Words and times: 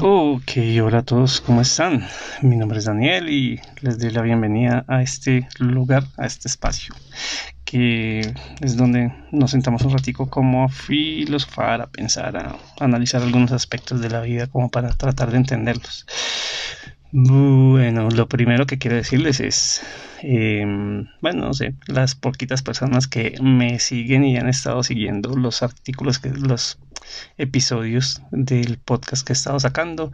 Ok, 0.00 0.52
hola 0.82 0.98
a 0.98 1.02
todos, 1.02 1.40
¿cómo 1.40 1.60
están? 1.60 2.04
Mi 2.42 2.56
nombre 2.56 2.78
es 2.78 2.86
Daniel 2.86 3.28
y 3.28 3.60
les 3.80 3.98
doy 3.98 4.10
la 4.10 4.22
bienvenida 4.22 4.84
a 4.88 5.02
este 5.02 5.48
lugar, 5.58 6.04
a 6.16 6.26
este 6.26 6.48
espacio, 6.48 6.94
que 7.64 8.34
es 8.60 8.76
donde 8.76 9.12
nos 9.30 9.52
sentamos 9.52 9.82
un 9.82 9.92
ratico 9.92 10.28
como 10.28 10.64
a 10.64 10.68
filosofar, 10.68 11.80
a 11.80 11.86
pensar, 11.86 12.36
a 12.36 12.56
analizar 12.80 13.22
algunos 13.22 13.52
aspectos 13.52 14.00
de 14.00 14.10
la 14.10 14.20
vida 14.20 14.48
como 14.48 14.68
para 14.68 14.90
tratar 14.90 15.30
de 15.30 15.36
entenderlos. 15.36 16.06
Bueno, 17.16 18.08
lo 18.10 18.26
primero 18.26 18.66
que 18.66 18.76
quiero 18.76 18.96
decirles 18.96 19.38
es, 19.38 19.82
em, 20.20 21.06
bueno, 21.20 21.46
no 21.46 21.54
sé, 21.54 21.76
las 21.86 22.16
poquitas 22.16 22.62
personas 22.62 23.06
que 23.06 23.36
me 23.40 23.78
siguen 23.78 24.24
y 24.24 24.36
han 24.36 24.48
estado 24.48 24.82
siguiendo 24.82 25.36
los 25.36 25.62
artículos, 25.62 26.18
que 26.18 26.30
los 26.30 26.76
episodios 27.38 28.20
del 28.32 28.78
podcast 28.78 29.24
que 29.24 29.32
he 29.32 29.36
estado 29.36 29.60
sacando, 29.60 30.10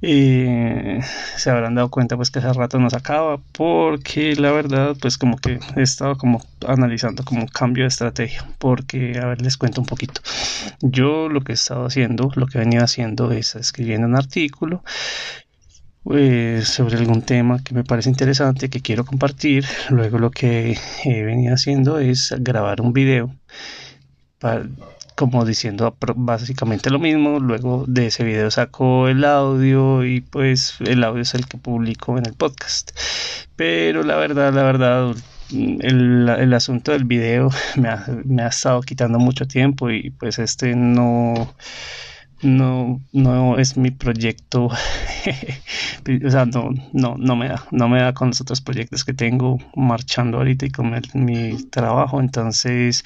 eh, 0.00 1.00
se 1.36 1.50
habrán 1.50 1.74
dado 1.74 1.90
cuenta 1.90 2.16
pues 2.16 2.30
que 2.30 2.38
hace 2.38 2.52
rato 2.54 2.78
no 2.78 2.88
sacaba, 2.88 3.38
porque 3.52 4.34
la 4.34 4.52
verdad 4.52 4.96
pues 5.00 5.18
como 5.18 5.36
que 5.36 5.58
he 5.76 5.82
estado 5.82 6.16
como 6.16 6.42
analizando 6.66 7.24
como 7.24 7.42
un 7.42 7.48
cambio 7.48 7.84
de 7.84 7.88
estrategia, 7.88 8.48
porque 8.58 9.18
a 9.22 9.26
ver 9.26 9.42
les 9.42 9.58
cuento 9.58 9.82
un 9.82 9.86
poquito. 9.86 10.22
Yo 10.80 11.28
lo 11.28 11.42
que 11.42 11.52
he 11.52 11.54
estado 11.54 11.84
haciendo, 11.84 12.30
lo 12.36 12.46
que 12.46 12.56
he 12.56 12.60
venido 12.62 12.84
haciendo 12.84 13.32
es 13.32 13.54
escribiendo 13.54 14.06
un 14.06 14.16
artículo 14.16 14.82
pues, 16.04 16.68
sobre 16.68 16.96
algún 16.96 17.22
tema 17.22 17.62
que 17.62 17.74
me 17.74 17.84
parece 17.84 18.10
interesante 18.10 18.70
que 18.70 18.80
quiero 18.80 19.04
compartir. 19.04 19.64
Luego 19.90 20.18
lo 20.18 20.30
que 20.30 20.76
he 21.04 21.22
venido 21.22 21.54
haciendo 21.54 21.98
es 21.98 22.34
grabar 22.38 22.80
un 22.80 22.92
video 22.92 23.34
como 25.14 25.44
diciendo 25.44 25.96
básicamente 26.16 26.90
lo 26.90 26.98
mismo. 26.98 27.38
Luego 27.38 27.84
de 27.86 28.06
ese 28.06 28.24
video 28.24 28.50
saco 28.50 29.08
el 29.08 29.24
audio 29.24 30.04
y 30.04 30.20
pues 30.20 30.76
el 30.80 31.04
audio 31.04 31.22
es 31.22 31.34
el 31.34 31.46
que 31.46 31.58
publico 31.58 32.18
en 32.18 32.26
el 32.26 32.34
podcast. 32.34 32.92
Pero 33.56 34.02
la 34.02 34.16
verdad, 34.16 34.52
la 34.52 34.62
verdad, 34.64 35.14
el, 35.50 36.28
el 36.28 36.54
asunto 36.54 36.92
del 36.92 37.04
video 37.04 37.50
me 37.76 37.88
ha, 37.88 38.06
me 38.24 38.42
ha 38.42 38.48
estado 38.48 38.80
quitando 38.82 39.18
mucho 39.18 39.46
tiempo 39.46 39.90
y 39.90 40.10
pues 40.10 40.38
este 40.38 40.74
no 40.74 41.54
no, 42.42 43.00
no 43.12 43.58
es 43.58 43.76
mi 43.76 43.90
proyecto, 43.90 44.66
o 46.26 46.30
sea, 46.30 46.44
no, 46.46 46.70
no, 46.92 47.16
no 47.16 47.36
me 47.36 47.48
da, 47.48 47.64
no 47.70 47.88
me 47.88 48.00
da 48.00 48.12
con 48.12 48.28
los 48.28 48.40
otros 48.40 48.60
proyectos 48.60 49.04
que 49.04 49.14
tengo 49.14 49.58
marchando 49.74 50.38
ahorita 50.38 50.66
y 50.66 50.70
con 50.70 50.92
mi 51.14 51.62
trabajo, 51.70 52.20
entonces 52.20 53.04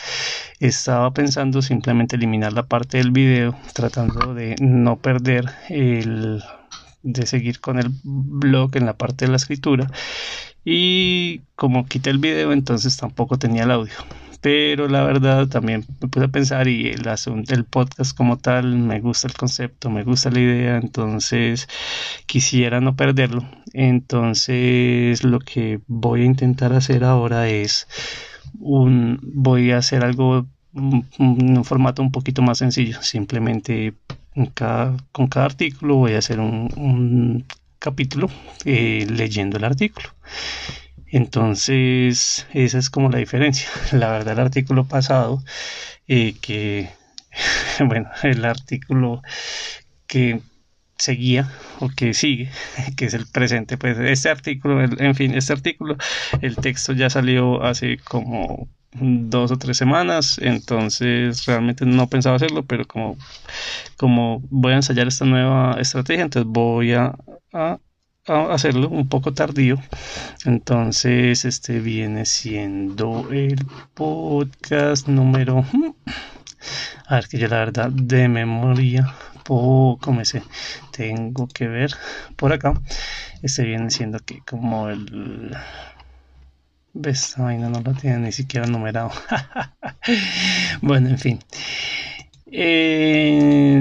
estaba 0.59 1.13
pensando 1.13 1.63
simplemente 1.63 2.17
eliminar 2.17 2.53
la 2.53 2.65
parte 2.65 2.99
del 2.99 3.11
video, 3.11 3.55
tratando 3.75 4.35
de 4.35 4.57
no 4.61 4.97
perder 4.97 5.51
el, 5.69 6.43
de 7.03 7.27
seguir 7.27 7.61
con 7.61 7.79
el 7.79 7.91
blog 8.03 8.77
en 8.77 8.87
la 8.87 8.97
parte 8.97 9.27
de 9.27 9.31
la 9.31 9.37
escritura. 9.37 9.87
Y 10.65 11.43
como 11.55 11.87
quité 11.87 12.11
el 12.11 12.19
video 12.19 12.53
entonces 12.53 12.97
tampoco 12.97 13.39
tenía 13.39 13.63
el 13.63 13.71
audio 13.71 13.95
pero 14.47 14.87
la 14.87 15.03
verdad 15.03 15.49
también 15.49 15.85
me 16.01 16.07
puse 16.07 16.27
a 16.27 16.29
pensar 16.29 16.69
y 16.69 16.87
el 16.87 17.03
el 17.49 17.65
podcast 17.65 18.17
como 18.17 18.39
tal 18.39 18.77
me 18.79 19.01
gusta 19.01 19.27
el 19.27 19.35
concepto 19.35 19.91
me 19.91 20.05
gusta 20.05 20.31
la 20.31 20.39
idea 20.39 20.77
entonces 20.77 21.67
quisiera 22.27 22.81
no 22.81 22.95
perderlo. 22.95 23.45
Entonces 23.73 25.25
lo 25.25 25.41
que 25.41 25.81
voy 25.89 26.23
a 26.23 26.27
intentar 26.27 26.75
hacer 26.75 27.03
ahora 27.03 27.49
es 27.49 27.89
un 28.61 29.19
voy 29.21 29.73
a 29.73 29.79
hacer 29.79 30.05
algo 30.05 30.47
en 30.75 31.59
un 31.59 31.65
formato 31.65 32.01
un 32.01 32.13
poquito 32.13 32.41
más 32.41 32.59
sencillo. 32.59 33.03
Simplemente 33.03 33.95
con 35.11 35.27
cada 35.27 35.45
artículo 35.45 35.97
voy 35.97 36.13
a 36.13 36.19
hacer 36.19 36.39
un, 36.39 37.45
capítulo 37.81 38.31
eh, 38.65 39.07
leyendo 39.11 39.57
el 39.57 39.65
artículo 39.65 40.09
entonces, 41.17 42.47
esa 42.53 42.79
es 42.79 42.91
como 42.91 43.09
la 43.09 43.17
diferencia. 43.19 43.71
La 43.93 44.13
verdad, 44.13 44.35
el 44.35 44.41
artículo 44.41 44.85
pasado, 44.85 45.43
eh, 46.07 46.35
que, 46.43 46.91
bueno, 47.81 48.11
el 48.23 48.45
artículo 48.45 49.23
que 50.07 50.43
seguía 50.99 51.51
o 51.81 51.89
que 51.89 52.13
sigue, 52.13 52.51
que 52.99 53.07
es 53.07 53.15
el 53.15 53.27
presente, 53.27 53.79
pues 53.79 53.99
este 53.99 54.29
artículo, 54.29 54.83
en 54.83 55.15
fin, 55.15 55.35
este 55.35 55.55
artículo, 55.55 55.97
el 56.43 56.57
texto 56.57 56.93
ya 56.93 57.09
salió 57.09 57.63
hace 57.63 57.97
como 57.99 58.69
dos 58.93 59.53
o 59.53 59.57
tres 59.57 59.79
semanas, 59.79 60.39
entonces 60.43 61.47
realmente 61.47 61.87
no 61.87 62.09
pensaba 62.09 62.37
hacerlo, 62.37 62.67
pero 62.67 62.87
como, 62.87 63.17
como 63.97 64.43
voy 64.51 64.75
a 64.75 64.77
ensayar 64.77 65.09
esta 65.09 65.25
nueva 65.25 65.81
estrategia, 65.81 66.25
entonces 66.25 66.51
voy 66.51 66.93
a 66.93 67.15
hacerlo 68.27 68.89
un 68.89 69.09
poco 69.09 69.33
tardío. 69.33 69.79
Entonces, 70.45 71.45
este 71.45 71.81
viene 71.81 72.25
siendo 72.27 73.29
el 73.31 73.65
podcast 73.95 75.09
número. 75.09 75.65
A 77.07 77.15
ver, 77.17 77.29
que 77.29 77.39
yo 77.39 77.49
la 77.49 77.59
verdad 77.59 77.91
de 77.91 78.29
memoria, 78.29 79.15
poco 79.45 80.13
me 80.13 80.25
sé, 80.25 80.43
tengo 80.91 81.47
que 81.49 81.69
ver 81.69 81.93
por 82.37 82.53
acá. 82.53 82.75
Este 83.43 83.65
viene 83.65 83.91
siendo 83.91 84.19
que 84.21 84.41
como 84.41 84.89
el. 84.89 85.57
¿Ves? 86.95 87.35
Vaina 87.37 87.69
no 87.69 87.81
lo 87.81 87.93
tiene 87.93 88.19
ni 88.19 88.33
siquiera 88.33 88.67
numerado. 88.67 89.13
bueno, 90.83 91.11
en 91.11 91.19
fin. 91.19 91.39
Eh 92.47 93.77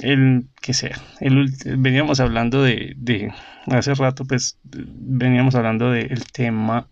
el 0.00 0.48
que 0.62 0.72
sea. 0.72 0.98
Veníamos 1.20 2.20
hablando 2.20 2.62
de, 2.62 2.94
de, 2.96 3.34
hace 3.66 3.92
rato, 3.94 4.24
pues 4.24 4.58
veníamos 4.64 5.54
hablando 5.54 5.90
del 5.90 6.24
tema 6.32 6.88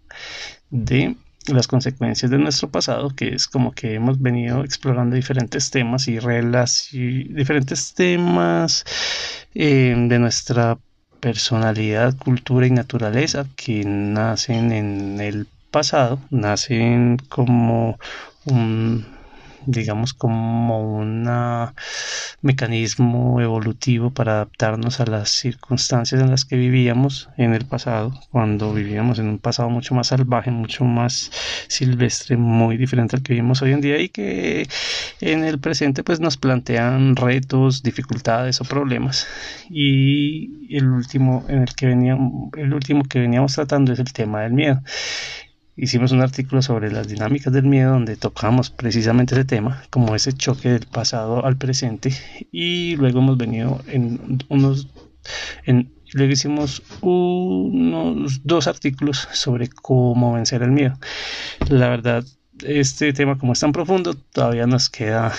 de 0.69 1.17
las 1.47 1.67
consecuencias 1.67 2.31
de 2.31 2.39
nuestro 2.39 2.69
pasado, 2.71 3.11
que 3.11 3.29
es 3.35 3.49
como 3.49 3.73
que 3.73 3.95
hemos 3.95 4.21
venido 4.21 4.63
explorando 4.65 5.17
diferentes 5.17 5.71
temas 5.71 6.07
y 6.09 6.19
diferentes 6.19 7.95
temas 7.95 8.85
eh, 9.55 9.95
de 9.97 10.19
nuestra 10.19 10.79
personalidad, 11.21 12.17
cultura 12.17 12.67
y 12.67 12.71
naturaleza 12.71 13.47
que 13.57 13.85
nacen 13.85 14.73
en 14.73 15.21
el 15.21 15.47
pasado, 15.71 16.21
nacen 16.31 17.19
como 17.29 17.99
un 18.45 19.07
digamos 19.67 20.15
como 20.15 20.97
un 20.97 21.29
mecanismo 22.43 23.41
evolutivo 23.41 24.11
para 24.11 24.33
adaptarnos 24.33 25.01
a 25.01 25.07
las 25.07 25.31
circunstancias 25.31 26.21
en 26.21 26.31
las 26.31 26.45
que 26.45 26.57
vivíamos 26.57 27.29
en 27.37 27.55
el 27.55 27.67
pasado, 27.67 28.19
cuando 28.31 28.73
vivíamos 28.73 29.19
en 29.19 29.29
un 29.29 29.39
pasado 29.39 29.69
mucho 29.69 29.95
más 29.95 30.09
salvaje, 30.09 30.51
mucho 30.51 30.85
más 30.85 31.31
silvestre, 31.69 32.37
muy 32.37 32.77
diferente 32.77 33.17
al 33.17 33.23
que 33.23 33.35
vivimos 33.35 33.61
hoy 33.63 33.73
en 33.73 33.81
día 33.81 33.99
y 33.99 34.09
que 34.09 34.67
en 35.21 35.45
el 35.45 35.59
presente 35.59 36.03
pues 36.03 36.21
nos 36.21 36.37
plantean 36.37 37.17
retos, 37.17 37.83
dificultades 37.83 38.61
o 38.61 38.65
problemas. 38.65 39.27
Y 39.69 40.77
el 40.77 40.89
último 40.89 41.45
en 41.49 41.63
el 41.63 41.75
que 41.75 41.87
veníamos, 41.87 42.51
el 42.57 42.73
último 42.73 43.05
que 43.05 43.21
veníamos 43.21 43.55
tratando 43.55 43.93
es 43.93 43.99
el 43.99 44.13
tema 44.13 44.43
del 44.43 44.53
miedo 44.53 44.81
hicimos 45.81 46.13
un 46.13 46.21
artículo 46.21 46.61
sobre 46.61 46.93
las 46.93 47.09
dinámicas 47.09 47.53
del 47.55 47.65
miedo 47.65 47.93
donde 47.93 48.17
tocamos 48.17 48.69
precisamente 48.69 49.35
ese 49.35 49.47
tema, 49.47 49.83
como 49.89 50.15
ese 50.15 50.35
choque 50.35 50.69
del 50.69 50.87
pasado 50.87 51.45
al 51.47 51.57
presente 51.57 52.13
y 52.53 52.97
luego 52.97 53.21
hemos 53.21 53.39
venido 53.39 53.81
en 53.87 54.45
unos 54.49 54.89
luego 56.13 56.33
hicimos 56.33 56.83
unos 57.01 58.45
dos 58.45 58.67
artículos 58.67 59.27
sobre 59.33 59.69
cómo 59.69 60.35
vencer 60.35 60.63
el 60.63 60.71
miedo. 60.71 60.99
La 61.69 61.89
verdad, 61.89 62.25
este 62.63 63.13
tema 63.15 63.39
como 63.39 63.55
es 63.55 63.61
tan 63.61 63.73
profundo, 63.73 64.15
todavía 64.15 64.67
nos 64.67 64.91
queda 64.91 65.33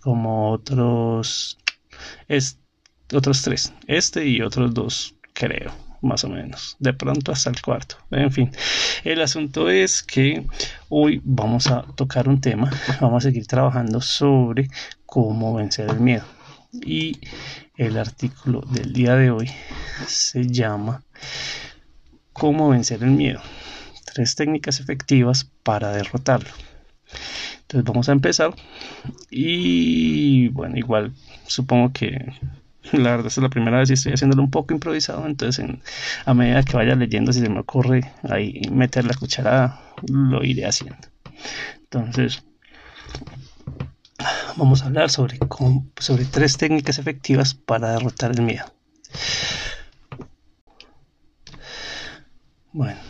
como 0.00 0.52
otros 0.52 1.58
es, 2.28 2.58
otros 3.12 3.42
tres, 3.42 3.72
este 3.88 4.24
y 4.26 4.40
otros 4.40 4.72
dos, 4.72 5.16
creo 5.32 5.89
más 6.02 6.24
o 6.24 6.28
menos, 6.28 6.76
de 6.78 6.92
pronto 6.92 7.32
hasta 7.32 7.50
el 7.50 7.60
cuarto. 7.60 7.96
En 8.10 8.32
fin, 8.32 8.50
el 9.04 9.20
asunto 9.20 9.68
es 9.68 10.02
que 10.02 10.46
hoy 10.88 11.20
vamos 11.24 11.66
a 11.66 11.82
tocar 11.82 12.28
un 12.28 12.40
tema, 12.40 12.70
vamos 13.00 13.24
a 13.24 13.28
seguir 13.28 13.46
trabajando 13.46 14.00
sobre 14.00 14.68
cómo 15.06 15.54
vencer 15.54 15.90
el 15.90 16.00
miedo. 16.00 16.24
Y 16.72 17.18
el 17.76 17.98
artículo 17.98 18.60
del 18.70 18.92
día 18.92 19.16
de 19.16 19.30
hoy 19.30 19.50
se 20.06 20.46
llama 20.46 21.02
¿Cómo 22.32 22.68
vencer 22.68 23.02
el 23.02 23.10
miedo? 23.10 23.40
Tres 24.14 24.36
técnicas 24.36 24.80
efectivas 24.80 25.50
para 25.62 25.92
derrotarlo. 25.92 26.50
Entonces 27.62 27.84
vamos 27.84 28.08
a 28.08 28.12
empezar 28.12 28.54
y 29.30 30.48
bueno, 30.48 30.76
igual 30.76 31.12
supongo 31.46 31.92
que 31.92 32.32
la 32.92 33.10
verdad 33.10 33.26
es 33.26 33.36
la 33.38 33.48
primera 33.48 33.78
vez 33.78 33.90
y 33.90 33.94
estoy 33.94 34.12
haciéndolo 34.12 34.42
un 34.42 34.50
poco 34.50 34.74
improvisado, 34.74 35.26
entonces 35.26 35.66
a 36.24 36.34
medida 36.34 36.62
que 36.62 36.76
vaya 36.76 36.94
leyendo, 36.94 37.32
si 37.32 37.40
se 37.40 37.48
me 37.48 37.60
ocurre 37.60 38.12
ahí 38.28 38.62
meter 38.70 39.04
la 39.04 39.14
cucharada, 39.14 39.80
lo 40.08 40.42
iré 40.44 40.66
haciendo. 40.66 41.08
Entonces, 41.78 42.42
vamos 44.56 44.82
a 44.82 44.86
hablar 44.86 45.10
sobre, 45.10 45.38
sobre 45.98 46.24
tres 46.24 46.56
técnicas 46.56 46.98
efectivas 46.98 47.54
para 47.54 47.92
derrotar 47.92 48.32
el 48.32 48.42
miedo. 48.42 48.64
Bueno, 52.72 53.00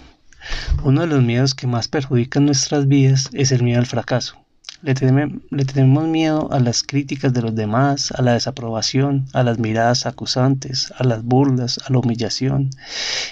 uno 0.85 1.03
de 1.03 1.07
los 1.07 1.23
miedos 1.23 1.55
que 1.55 1.67
más 1.67 1.89
perjudican 1.89 2.47
nuestras 2.47 2.89
vidas 2.89 3.29
es 3.33 3.53
el 3.53 3.63
miedo 3.63 3.79
al 3.79 3.87
fracaso. 3.87 4.37
Le, 4.83 4.95
tenemos 4.95 6.09
miedo 6.09 6.51
a 6.53 6.59
las 6.59 6.83
críticas 6.83 7.35
de 7.35 7.43
los 7.43 7.55
demás, 7.55 8.13
a 8.13 8.23
la 8.23 8.33
desaprobación, 8.33 9.27
a 9.35 9.43
las 9.43 9.59
miradas 9.59 10.07
acusantes, 10.07 10.93
a 10.97 11.05
las 11.05 11.23
burlas, 11.23 11.79
a 11.85 11.93
la 11.93 11.99
humillación. 11.99 12.71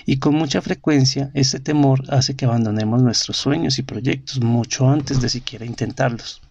Y 0.05 0.19
con 0.19 0.35
mucha 0.35 0.61
frecuencia 0.61 1.31
este 1.33 1.59
temor 1.59 2.03
hace 2.11 2.37
que 2.37 2.45
abandonemos 2.45 3.03
nuestros 3.03 3.39
sueños 3.39 3.79
y 3.79 3.83
proyectos 3.83 4.41
mucho 4.41 4.91
antes 4.91 5.23
de 5.23 5.29
siquiera 5.31 5.65
intentarlos. 5.65 6.43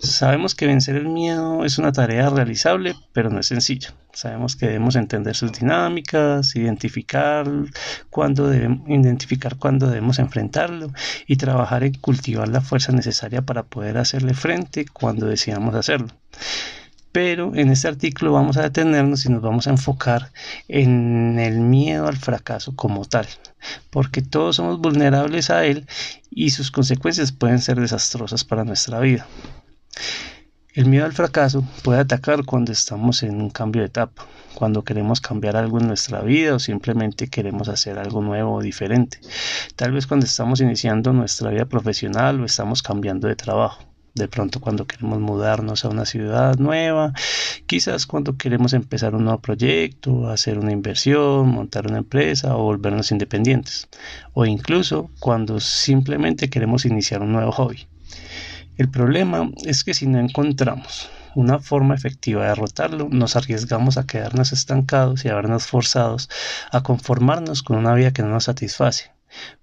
Sabemos 0.00 0.54
que 0.54 0.66
vencer 0.66 0.94
el 0.94 1.08
miedo 1.08 1.64
es 1.64 1.78
una 1.78 1.90
tarea 1.90 2.30
realizable, 2.30 2.94
pero 3.12 3.30
no 3.30 3.40
es 3.40 3.46
sencilla. 3.46 3.94
Sabemos 4.12 4.54
que 4.54 4.66
debemos 4.66 4.94
entender 4.96 5.34
sus 5.34 5.52
dinámicas, 5.52 6.54
identificar 6.54 7.48
cuándo 8.10 8.48
debemos, 8.48 8.88
identificar 8.88 9.56
cuándo 9.56 9.88
debemos 9.88 10.18
enfrentarlo 10.18 10.92
y 11.26 11.36
trabajar 11.36 11.82
en 11.82 11.94
cultivar 11.94 12.48
la 12.48 12.60
fuerza 12.60 12.92
necesaria 12.92 13.42
para 13.42 13.64
poder 13.64 13.98
hacerle 13.98 14.34
frente 14.34 14.86
cuando 14.86 15.26
decidamos 15.26 15.74
hacerlo. 15.74 16.08
Pero 17.12 17.54
en 17.54 17.70
este 17.70 17.88
artículo 17.88 18.32
vamos 18.32 18.56
a 18.56 18.62
detenernos 18.62 19.24
y 19.24 19.30
nos 19.30 19.42
vamos 19.42 19.66
a 19.66 19.70
enfocar 19.70 20.30
en 20.68 21.38
el 21.38 21.60
miedo 21.60 22.06
al 22.06 22.16
fracaso 22.16 22.76
como 22.76 23.04
tal, 23.04 23.26
porque 23.90 24.22
todos 24.22 24.56
somos 24.56 24.78
vulnerables 24.78 25.50
a 25.50 25.64
él 25.64 25.86
y 26.30 26.50
sus 26.50 26.70
consecuencias 26.70 27.32
pueden 27.32 27.60
ser 27.60 27.80
desastrosas 27.80 28.44
para 28.44 28.64
nuestra 28.64 29.00
vida. 29.00 29.26
El 30.74 30.86
miedo 30.86 31.06
al 31.06 31.12
fracaso 31.12 31.64
puede 31.82 31.98
atacar 31.98 32.44
cuando 32.44 32.70
estamos 32.70 33.24
en 33.24 33.40
un 33.40 33.50
cambio 33.50 33.82
de 33.82 33.88
etapa, 33.88 34.26
cuando 34.54 34.84
queremos 34.84 35.20
cambiar 35.20 35.56
algo 35.56 35.80
en 35.80 35.88
nuestra 35.88 36.20
vida 36.20 36.54
o 36.54 36.60
simplemente 36.60 37.28
queremos 37.28 37.68
hacer 37.68 37.98
algo 37.98 38.22
nuevo 38.22 38.54
o 38.54 38.62
diferente. 38.62 39.18
Tal 39.74 39.90
vez 39.90 40.06
cuando 40.06 40.26
estamos 40.26 40.60
iniciando 40.60 41.12
nuestra 41.12 41.50
vida 41.50 41.64
profesional 41.64 42.40
o 42.40 42.44
estamos 42.44 42.82
cambiando 42.82 43.26
de 43.26 43.34
trabajo. 43.34 43.87
De 44.14 44.28
pronto 44.28 44.60
cuando 44.60 44.86
queremos 44.86 45.20
mudarnos 45.20 45.84
a 45.84 45.88
una 45.88 46.04
ciudad 46.04 46.58
nueva, 46.58 47.12
quizás 47.66 48.06
cuando 48.06 48.36
queremos 48.36 48.72
empezar 48.72 49.14
un 49.14 49.24
nuevo 49.24 49.40
proyecto, 49.40 50.28
hacer 50.28 50.58
una 50.58 50.72
inversión, 50.72 51.48
montar 51.48 51.86
una 51.86 51.98
empresa 51.98 52.56
o 52.56 52.62
volvernos 52.62 53.12
independientes. 53.12 53.88
O 54.32 54.46
incluso 54.46 55.10
cuando 55.20 55.60
simplemente 55.60 56.50
queremos 56.50 56.84
iniciar 56.84 57.22
un 57.22 57.32
nuevo 57.32 57.52
hobby. 57.52 57.86
El 58.76 58.88
problema 58.88 59.50
es 59.64 59.84
que 59.84 59.94
si 59.94 60.06
no 60.06 60.18
encontramos 60.18 61.10
una 61.34 61.58
forma 61.60 61.94
efectiva 61.94 62.42
de 62.42 62.48
derrotarlo, 62.48 63.08
nos 63.10 63.36
arriesgamos 63.36 63.98
a 63.98 64.06
quedarnos 64.06 64.52
estancados 64.52 65.24
y 65.24 65.28
a 65.28 65.34
vernos 65.34 65.66
forzados 65.66 66.28
a 66.72 66.82
conformarnos 66.82 67.62
con 67.62 67.76
una 67.76 67.94
vida 67.94 68.12
que 68.12 68.22
no 68.22 68.28
nos 68.30 68.44
satisface. 68.44 69.17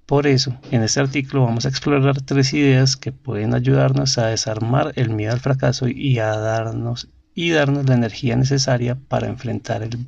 Por 0.06 0.28
eso, 0.28 0.60
en 0.72 0.84
este 0.84 1.00
artículo 1.00 1.46
vamos 1.46 1.66
a 1.66 1.70
explorar 1.70 2.22
tres 2.22 2.54
ideas 2.54 2.96
que 2.96 3.12
pueden 3.12 3.54
ayudarnos 3.54 4.18
a 4.18 4.28
desarmar 4.28 4.94
el 4.96 5.10
miedo 5.10 5.34
al 5.34 5.40
fracaso 5.40 5.88
y 5.88 6.20
a 6.20 6.36
darnos 6.38 7.10
y 7.34 7.52
darnos 7.52 7.88
la 7.88 7.96
energía 7.96 8.36
necesaria 8.36 8.96
para 8.96 9.28
enfrentar 9.28 9.84
el, 9.84 10.06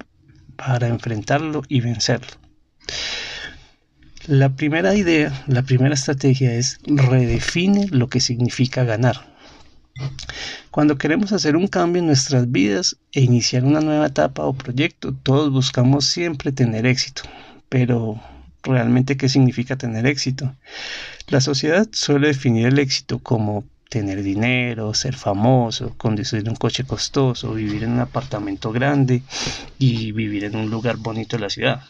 para 0.55 0.87
enfrentarlo 0.87 1.61
y 1.67 1.81
vencerlo. 1.81 2.31
La 4.27 4.55
primera 4.55 4.93
idea, 4.95 5.43
la 5.47 5.61
primera 5.61 5.93
estrategia 5.93 6.53
es 6.53 6.79
redefine 6.85 7.87
lo 7.91 8.07
que 8.07 8.19
significa 8.19 8.83
ganar. 8.83 9.37
Cuando 10.69 10.97
queremos 10.97 11.31
hacer 11.31 11.55
un 11.55 11.67
cambio 11.67 12.01
en 12.01 12.07
nuestras 12.07 12.51
vidas 12.51 12.97
e 13.13 13.21
iniciar 13.21 13.63
una 13.63 13.81
nueva 13.81 14.07
etapa 14.07 14.45
o 14.45 14.53
proyecto, 14.53 15.13
todos 15.13 15.51
buscamos 15.51 16.05
siempre 16.05 16.51
tener 16.51 16.85
éxito. 16.85 17.23
Pero, 17.69 18.21
¿realmente 18.67 19.17
qué 19.17 19.29
significa 19.29 19.77
tener 19.77 20.05
éxito? 20.05 20.53
La 21.27 21.41
sociedad 21.41 21.87
suele 21.91 22.27
definir 22.27 22.67
el 22.67 22.79
éxito 22.79 23.19
como 23.19 23.63
tener 23.89 24.21
dinero, 24.21 24.93
ser 24.93 25.15
famoso, 25.15 25.95
conducir 25.97 26.47
un 26.47 26.55
coche 26.55 26.83
costoso, 26.83 27.53
vivir 27.53 27.83
en 27.83 27.93
un 27.93 27.99
apartamento 27.99 28.71
grande 28.71 29.23
y 29.79 30.11
vivir 30.11 30.43
en 30.43 30.55
un 30.55 30.69
lugar 30.69 30.97
bonito 30.97 31.37
de 31.37 31.41
la 31.41 31.49
ciudad 31.49 31.81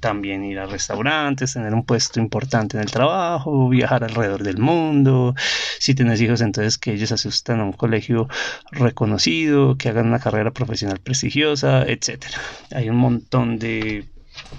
también 0.00 0.44
ir 0.44 0.58
a 0.58 0.66
restaurantes, 0.66 1.52
tener 1.52 1.74
un 1.74 1.84
puesto 1.84 2.20
importante 2.20 2.76
en 2.76 2.82
el 2.82 2.90
trabajo, 2.90 3.68
viajar 3.68 4.04
alrededor 4.04 4.42
del 4.42 4.58
mundo. 4.58 5.34
Si 5.78 5.94
tienes 5.94 6.20
hijos, 6.20 6.40
entonces 6.40 6.78
que 6.78 6.92
ellos 6.92 7.12
asistan 7.12 7.60
a 7.60 7.64
un 7.64 7.72
colegio 7.72 8.28
reconocido, 8.70 9.76
que 9.76 9.88
hagan 9.88 10.06
una 10.06 10.18
carrera 10.18 10.50
profesional 10.50 10.98
prestigiosa, 11.00 11.84
etcétera. 11.84 12.38
Hay 12.74 12.88
un 12.88 12.96
montón 12.96 13.58
de, 13.58 14.08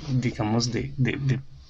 digamos, 0.09 0.71
de 0.71 0.93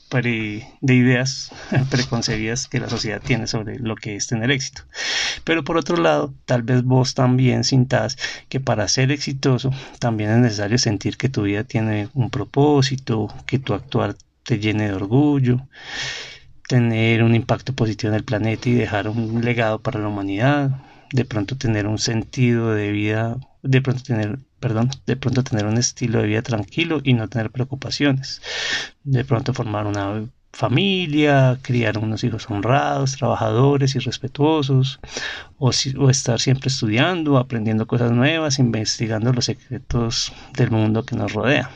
de 0.10 0.64
ideas 0.82 1.52
preconcebidas 1.90 2.68
que 2.68 2.80
la 2.80 2.90
sociedad 2.90 3.22
tiene 3.22 3.48
sobre 3.48 3.78
lo 3.80 3.96
que 3.96 4.16
es 4.16 4.28
tener 4.28 4.52
éxito. 4.52 4.84
Pero 5.44 5.64
por 5.64 5.78
otro 5.78 5.98
lado, 5.98 6.34
tal 6.46 6.64
vez 6.64 6.84
vos 6.84 7.14
también 7.14 7.64
sintas 7.64 8.18
que 8.50 8.60
para 8.60 8.88
ser 8.88 9.12
exitoso 9.12 9.72
también 10.00 10.32
es 10.32 10.38
necesario 10.38 10.78
sentir 10.78 11.18
que 11.18 11.30
tu 11.30 11.44
vida 11.44 11.64
tiene 11.64 12.10
un 12.14 12.30
propósito, 12.30 13.28
que 13.46 13.60
tu 13.60 13.74
actuar 13.74 14.16
te 14.44 14.60
llene 14.60 14.88
de 14.88 14.94
orgullo, 14.94 15.68
tener 16.68 17.24
un 17.24 17.36
impacto 17.36 17.74
positivo 17.74 18.12
en 18.12 18.16
el 18.16 18.24
planeta 18.24 18.70
y 18.70 18.74
dejar 18.74 19.10
un 19.10 19.44
legado 19.44 19.82
para 19.82 20.00
la 20.00 20.08
humanidad, 20.08 20.72
de 21.12 21.26
pronto 21.26 21.58
tener 21.58 21.88
un 21.88 21.98
sentido 21.98 22.74
de 22.74 22.92
vida, 22.92 23.38
de 23.62 23.82
pronto 23.82 24.04
tener 24.04 24.40
perdón, 24.60 24.90
de 25.06 25.16
pronto 25.16 25.44
tener 25.44 25.66
un 25.66 25.78
estilo 25.78 26.20
de 26.20 26.28
vida 26.28 26.42
tranquilo 26.42 27.02
y 27.04 27.14
no 27.14 27.28
tener 27.28 27.52
preocupaciones. 27.52 28.42
De 29.04 29.24
pronto 29.24 29.54
formar 29.54 29.86
una 29.86 30.28
familia, 30.54 31.60
criar 31.62 31.98
unos 32.00 32.24
hijos 32.24 32.50
honrados, 32.50 33.18
trabajadores 33.18 33.96
y 33.96 34.00
respetuosos, 34.00 35.00
o, 35.60 35.72
o, 36.00 36.10
estar 36.10 36.40
siempre 36.40 36.70
estudiando, 36.70 37.38
aprendiendo 37.38 37.86
cosas 37.86 38.12
nuevas, 38.12 38.58
investigando 38.58 39.32
los 39.34 39.46
secretos 39.46 40.34
del 40.54 40.72
mundo 40.72 41.06
que 41.06 41.16
nos 41.16 41.34
rodea. 41.34 41.70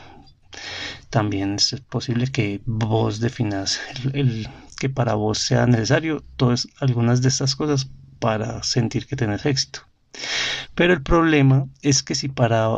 También 1.10 1.54
es 1.54 1.76
posible 1.88 2.26
que 2.26 2.60
vos 2.66 3.20
definas 3.20 3.80
el, 4.14 4.48
que 4.78 4.88
para 4.88 5.14
vos 5.14 5.38
sea 5.38 5.66
necesario 5.66 6.24
todas 6.36 6.66
algunas 6.80 7.22
de 7.22 7.28
estas 7.28 7.54
cosas 7.54 7.88
para 8.18 8.62
sentir 8.62 9.06
que 9.06 9.14
tenés 9.14 9.46
éxito. 9.46 9.80
Pero 10.74 10.92
el 10.92 11.02
problema 11.02 11.66
es 11.82 12.02
que 12.02 12.14
si 12.14 12.28
para 12.28 12.68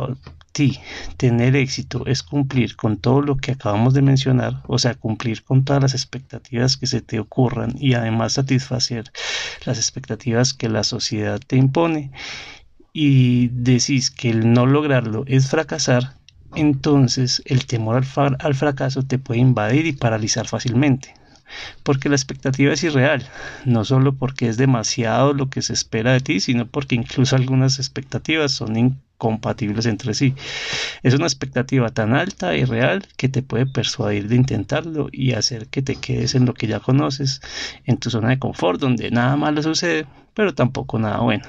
ti 0.51 0.79
tener 1.17 1.55
éxito 1.55 2.05
es 2.05 2.23
cumplir 2.23 2.75
con 2.77 2.97
todo 2.97 3.21
lo 3.21 3.35
que 3.37 3.51
acabamos 3.51 3.93
de 3.93 4.01
mencionar, 4.01 4.63
o 4.67 4.79
sea, 4.79 4.95
cumplir 4.95 5.43
con 5.43 5.65
todas 5.65 5.81
las 5.81 5.93
expectativas 5.93 6.77
que 6.77 6.87
se 6.87 7.01
te 7.01 7.19
ocurran 7.19 7.73
y 7.77 7.93
además 7.93 8.33
satisfacer 8.33 9.11
las 9.65 9.77
expectativas 9.77 10.53
que 10.53 10.69
la 10.69 10.83
sociedad 10.83 11.41
te 11.45 11.57
impone, 11.57 12.11
y 12.93 13.49
decís 13.49 14.09
que 14.09 14.29
el 14.29 14.53
no 14.53 14.65
lograrlo 14.65 15.25
es 15.27 15.49
fracasar, 15.49 16.13
entonces 16.55 17.43
el 17.45 17.65
temor 17.65 18.05
al, 18.15 18.37
al 18.39 18.55
fracaso 18.55 19.03
te 19.03 19.19
puede 19.19 19.41
invadir 19.41 19.85
y 19.85 19.91
paralizar 19.91 20.47
fácilmente 20.47 21.13
porque 21.83 22.09
la 22.09 22.15
expectativa 22.15 22.73
es 22.73 22.83
irreal, 22.83 23.27
no 23.65 23.85
solo 23.85 24.13
porque 24.13 24.47
es 24.47 24.57
demasiado 24.57 25.33
lo 25.33 25.49
que 25.49 25.61
se 25.61 25.73
espera 25.73 26.13
de 26.13 26.21
ti, 26.21 26.39
sino 26.39 26.65
porque 26.67 26.95
incluso 26.95 27.35
algunas 27.35 27.79
expectativas 27.79 28.51
son 28.51 28.75
incompatibles 28.77 29.85
entre 29.85 30.13
sí. 30.13 30.35
Es 31.03 31.13
una 31.13 31.25
expectativa 31.25 31.89
tan 31.89 32.13
alta 32.13 32.55
y 32.55 32.65
real 32.65 33.07
que 33.17 33.29
te 33.29 33.43
puede 33.43 33.65
persuadir 33.65 34.27
de 34.27 34.35
intentarlo 34.35 35.09
y 35.11 35.33
hacer 35.33 35.67
que 35.67 35.81
te 35.81 35.95
quedes 35.95 36.35
en 36.35 36.45
lo 36.45 36.53
que 36.53 36.67
ya 36.67 36.79
conoces, 36.79 37.41
en 37.85 37.97
tu 37.97 38.09
zona 38.09 38.29
de 38.29 38.39
confort, 38.39 38.79
donde 38.79 39.11
nada 39.11 39.35
malo 39.35 39.61
sucede, 39.61 40.05
pero 40.33 40.53
tampoco 40.53 40.99
nada 40.99 41.19
bueno. 41.19 41.45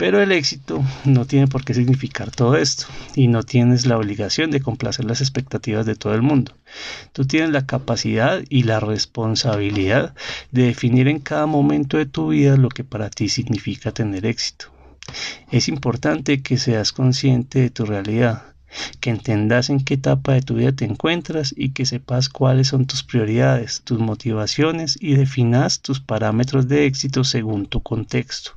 Pero 0.00 0.22
el 0.22 0.32
éxito 0.32 0.82
no 1.04 1.26
tiene 1.26 1.46
por 1.46 1.62
qué 1.62 1.74
significar 1.74 2.30
todo 2.30 2.56
esto 2.56 2.86
y 3.14 3.28
no 3.28 3.42
tienes 3.42 3.84
la 3.84 3.98
obligación 3.98 4.50
de 4.50 4.62
complacer 4.62 5.04
las 5.04 5.20
expectativas 5.20 5.84
de 5.84 5.94
todo 5.94 6.14
el 6.14 6.22
mundo. 6.22 6.56
Tú 7.12 7.26
tienes 7.26 7.50
la 7.50 7.66
capacidad 7.66 8.40
y 8.48 8.62
la 8.62 8.80
responsabilidad 8.80 10.14
de 10.52 10.62
definir 10.62 11.06
en 11.06 11.18
cada 11.18 11.44
momento 11.44 11.98
de 11.98 12.06
tu 12.06 12.28
vida 12.28 12.56
lo 12.56 12.70
que 12.70 12.82
para 12.82 13.10
ti 13.10 13.28
significa 13.28 13.92
tener 13.92 14.24
éxito. 14.24 14.72
Es 15.50 15.68
importante 15.68 16.40
que 16.40 16.56
seas 16.56 16.92
consciente 16.92 17.60
de 17.60 17.68
tu 17.68 17.84
realidad, 17.84 18.54
que 19.00 19.10
entendas 19.10 19.68
en 19.68 19.84
qué 19.84 19.94
etapa 19.94 20.32
de 20.32 20.40
tu 20.40 20.54
vida 20.54 20.72
te 20.72 20.86
encuentras 20.86 21.52
y 21.54 21.72
que 21.72 21.84
sepas 21.84 22.30
cuáles 22.30 22.68
son 22.68 22.86
tus 22.86 23.02
prioridades, 23.02 23.82
tus 23.84 23.98
motivaciones 23.98 24.96
y 24.98 25.16
definas 25.16 25.82
tus 25.82 26.00
parámetros 26.00 26.68
de 26.68 26.86
éxito 26.86 27.22
según 27.22 27.66
tu 27.66 27.82
contexto 27.82 28.52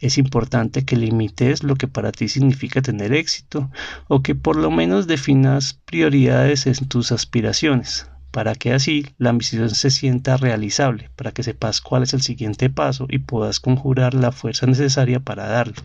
es 0.00 0.18
importante 0.18 0.84
que 0.84 0.96
limites 0.96 1.62
lo 1.62 1.76
que 1.76 1.88
para 1.88 2.12
ti 2.12 2.28
significa 2.28 2.82
tener 2.82 3.12
éxito 3.12 3.70
o 4.06 4.22
que 4.22 4.34
por 4.34 4.56
lo 4.56 4.70
menos 4.70 5.06
definas 5.06 5.80
prioridades 5.84 6.66
en 6.66 6.86
tus 6.88 7.12
aspiraciones. 7.12 8.06
para 8.30 8.54
que 8.54 8.72
así 8.72 9.06
la 9.18 9.32
misión 9.32 9.70
se 9.70 9.90
sienta 9.90 10.36
realizable, 10.36 11.10
para 11.16 11.32
que 11.32 11.42
sepas 11.42 11.80
cuál 11.80 12.02
es 12.02 12.12
el 12.12 12.22
siguiente 12.22 12.70
paso 12.70 13.06
y 13.08 13.18
puedas 13.18 13.58
conjurar 13.58 14.14
la 14.14 14.32
fuerza 14.32 14.66
necesaria 14.66 15.20
para 15.20 15.46
darlo. 15.46 15.82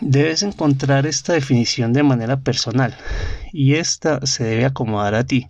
Debes 0.00 0.42
encontrar 0.42 1.06
esta 1.06 1.32
definición 1.32 1.92
de 1.92 2.02
manera 2.02 2.40
personal 2.40 2.96
y 3.52 3.74
esta 3.74 4.24
se 4.26 4.44
debe 4.44 4.64
acomodar 4.64 5.14
a 5.14 5.24
ti, 5.24 5.46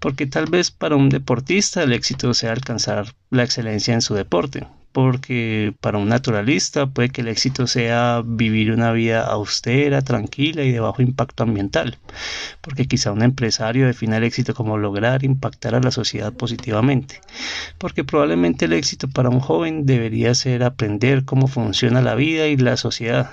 porque 0.00 0.26
tal 0.26 0.46
vez 0.46 0.70
para 0.70 0.96
un 0.96 1.08
deportista 1.08 1.82
el 1.82 1.92
éxito 1.92 2.32
sea 2.34 2.52
alcanzar 2.52 3.14
la 3.30 3.44
excelencia 3.44 3.94
en 3.94 4.02
su 4.02 4.14
deporte, 4.14 4.66
porque 4.96 5.74
para 5.82 5.98
un 5.98 6.08
naturalista 6.08 6.86
puede 6.86 7.10
que 7.10 7.20
el 7.20 7.28
éxito 7.28 7.66
sea 7.66 8.22
vivir 8.24 8.72
una 8.72 8.92
vida 8.92 9.26
austera, 9.26 10.00
tranquila 10.00 10.62
y 10.62 10.72
de 10.72 10.80
bajo 10.80 11.02
impacto 11.02 11.42
ambiental, 11.42 11.98
porque 12.62 12.88
quizá 12.88 13.12
un 13.12 13.20
empresario 13.20 13.86
define 13.86 14.16
el 14.16 14.24
éxito 14.24 14.54
como 14.54 14.78
lograr 14.78 15.22
impactar 15.22 15.74
a 15.74 15.80
la 15.80 15.90
sociedad 15.90 16.32
positivamente, 16.32 17.20
porque 17.76 18.04
probablemente 18.04 18.64
el 18.64 18.72
éxito 18.72 19.06
para 19.06 19.28
un 19.28 19.40
joven 19.40 19.84
debería 19.84 20.34
ser 20.34 20.62
aprender 20.62 21.26
cómo 21.26 21.46
funciona 21.46 22.00
la 22.00 22.14
vida 22.14 22.46
y 22.46 22.56
la 22.56 22.78
sociedad, 22.78 23.32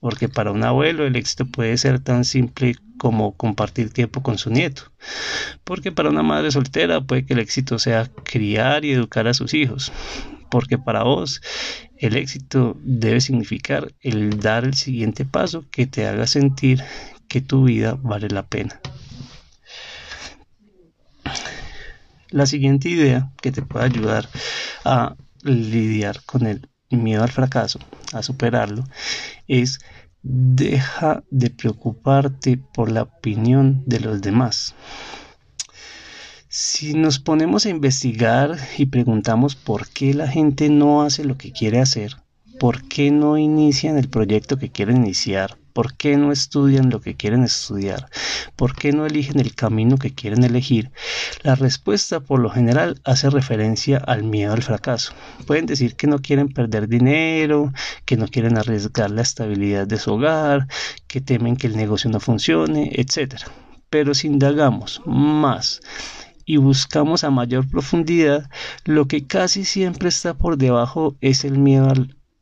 porque 0.00 0.30
para 0.30 0.52
un 0.52 0.64
abuelo 0.64 1.04
el 1.04 1.16
éxito 1.16 1.44
puede 1.44 1.76
ser 1.76 2.00
tan 2.00 2.24
simple 2.24 2.76
como 2.96 3.36
compartir 3.36 3.90
tiempo 3.90 4.22
con 4.22 4.38
su 4.38 4.48
nieto, 4.48 4.84
porque 5.64 5.92
para 5.92 6.08
una 6.08 6.22
madre 6.22 6.50
soltera 6.50 7.02
puede 7.02 7.26
que 7.26 7.34
el 7.34 7.40
éxito 7.40 7.78
sea 7.78 8.08
criar 8.22 8.86
y 8.86 8.92
educar 8.92 9.28
a 9.28 9.34
sus 9.34 9.52
hijos, 9.52 9.92
porque 10.54 10.78
para 10.78 11.02
vos 11.02 11.42
el 11.98 12.14
éxito 12.14 12.76
debe 12.84 13.20
significar 13.20 13.92
el 14.00 14.38
dar 14.38 14.62
el 14.62 14.74
siguiente 14.74 15.24
paso 15.24 15.64
que 15.68 15.88
te 15.88 16.06
haga 16.06 16.28
sentir 16.28 16.80
que 17.26 17.40
tu 17.40 17.64
vida 17.64 17.98
vale 18.00 18.28
la 18.28 18.44
pena. 18.46 18.80
La 22.30 22.46
siguiente 22.46 22.88
idea 22.88 23.32
que 23.42 23.50
te 23.50 23.62
puede 23.62 23.86
ayudar 23.86 24.28
a 24.84 25.16
lidiar 25.42 26.22
con 26.24 26.46
el 26.46 26.68
miedo 26.88 27.24
al 27.24 27.32
fracaso, 27.32 27.80
a 28.12 28.22
superarlo, 28.22 28.84
es 29.48 29.80
deja 30.22 31.24
de 31.30 31.50
preocuparte 31.50 32.58
por 32.58 32.92
la 32.92 33.02
opinión 33.02 33.82
de 33.86 33.98
los 33.98 34.22
demás. 34.22 34.76
Si 36.76 36.92
nos 36.92 37.20
ponemos 37.20 37.66
a 37.66 37.68
investigar 37.68 38.58
y 38.76 38.86
preguntamos 38.86 39.54
por 39.54 39.86
qué 39.90 40.12
la 40.12 40.26
gente 40.26 40.68
no 40.70 41.02
hace 41.02 41.22
lo 41.22 41.38
que 41.38 41.52
quiere 41.52 41.78
hacer, 41.78 42.16
por 42.58 42.88
qué 42.88 43.12
no 43.12 43.38
inician 43.38 43.96
el 43.96 44.08
proyecto 44.08 44.56
que 44.56 44.72
quieren 44.72 44.96
iniciar, 44.96 45.56
por 45.72 45.94
qué 45.94 46.16
no 46.16 46.32
estudian 46.32 46.90
lo 46.90 47.00
que 47.00 47.14
quieren 47.14 47.44
estudiar, 47.44 48.08
por 48.56 48.74
qué 48.74 48.90
no 48.90 49.06
eligen 49.06 49.38
el 49.38 49.54
camino 49.54 49.98
que 49.98 50.14
quieren 50.14 50.42
elegir, 50.42 50.90
la 51.44 51.54
respuesta 51.54 52.18
por 52.18 52.40
lo 52.40 52.50
general 52.50 53.00
hace 53.04 53.30
referencia 53.30 53.98
al 53.98 54.24
miedo 54.24 54.52
al 54.52 54.64
fracaso. 54.64 55.14
Pueden 55.46 55.66
decir 55.66 55.94
que 55.94 56.08
no 56.08 56.18
quieren 56.18 56.48
perder 56.48 56.88
dinero, 56.88 57.72
que 58.04 58.16
no 58.16 58.26
quieren 58.26 58.58
arriesgar 58.58 59.12
la 59.12 59.22
estabilidad 59.22 59.86
de 59.86 59.98
su 59.98 60.14
hogar, 60.14 60.66
que 61.06 61.20
temen 61.20 61.54
que 61.54 61.68
el 61.68 61.76
negocio 61.76 62.10
no 62.10 62.18
funcione, 62.18 62.90
etc. 62.94 63.36
Pero 63.90 64.12
si 64.12 64.26
indagamos 64.26 65.02
más 65.06 65.80
y 66.46 66.56
buscamos 66.56 67.24
a 67.24 67.30
mayor 67.30 67.68
profundidad, 67.68 68.48
lo 68.84 69.06
que 69.06 69.26
casi 69.26 69.64
siempre 69.64 70.08
está 70.08 70.34
por 70.34 70.56
debajo 70.58 71.16
es 71.20 71.44
el 71.44 71.58
miedo 71.58 71.92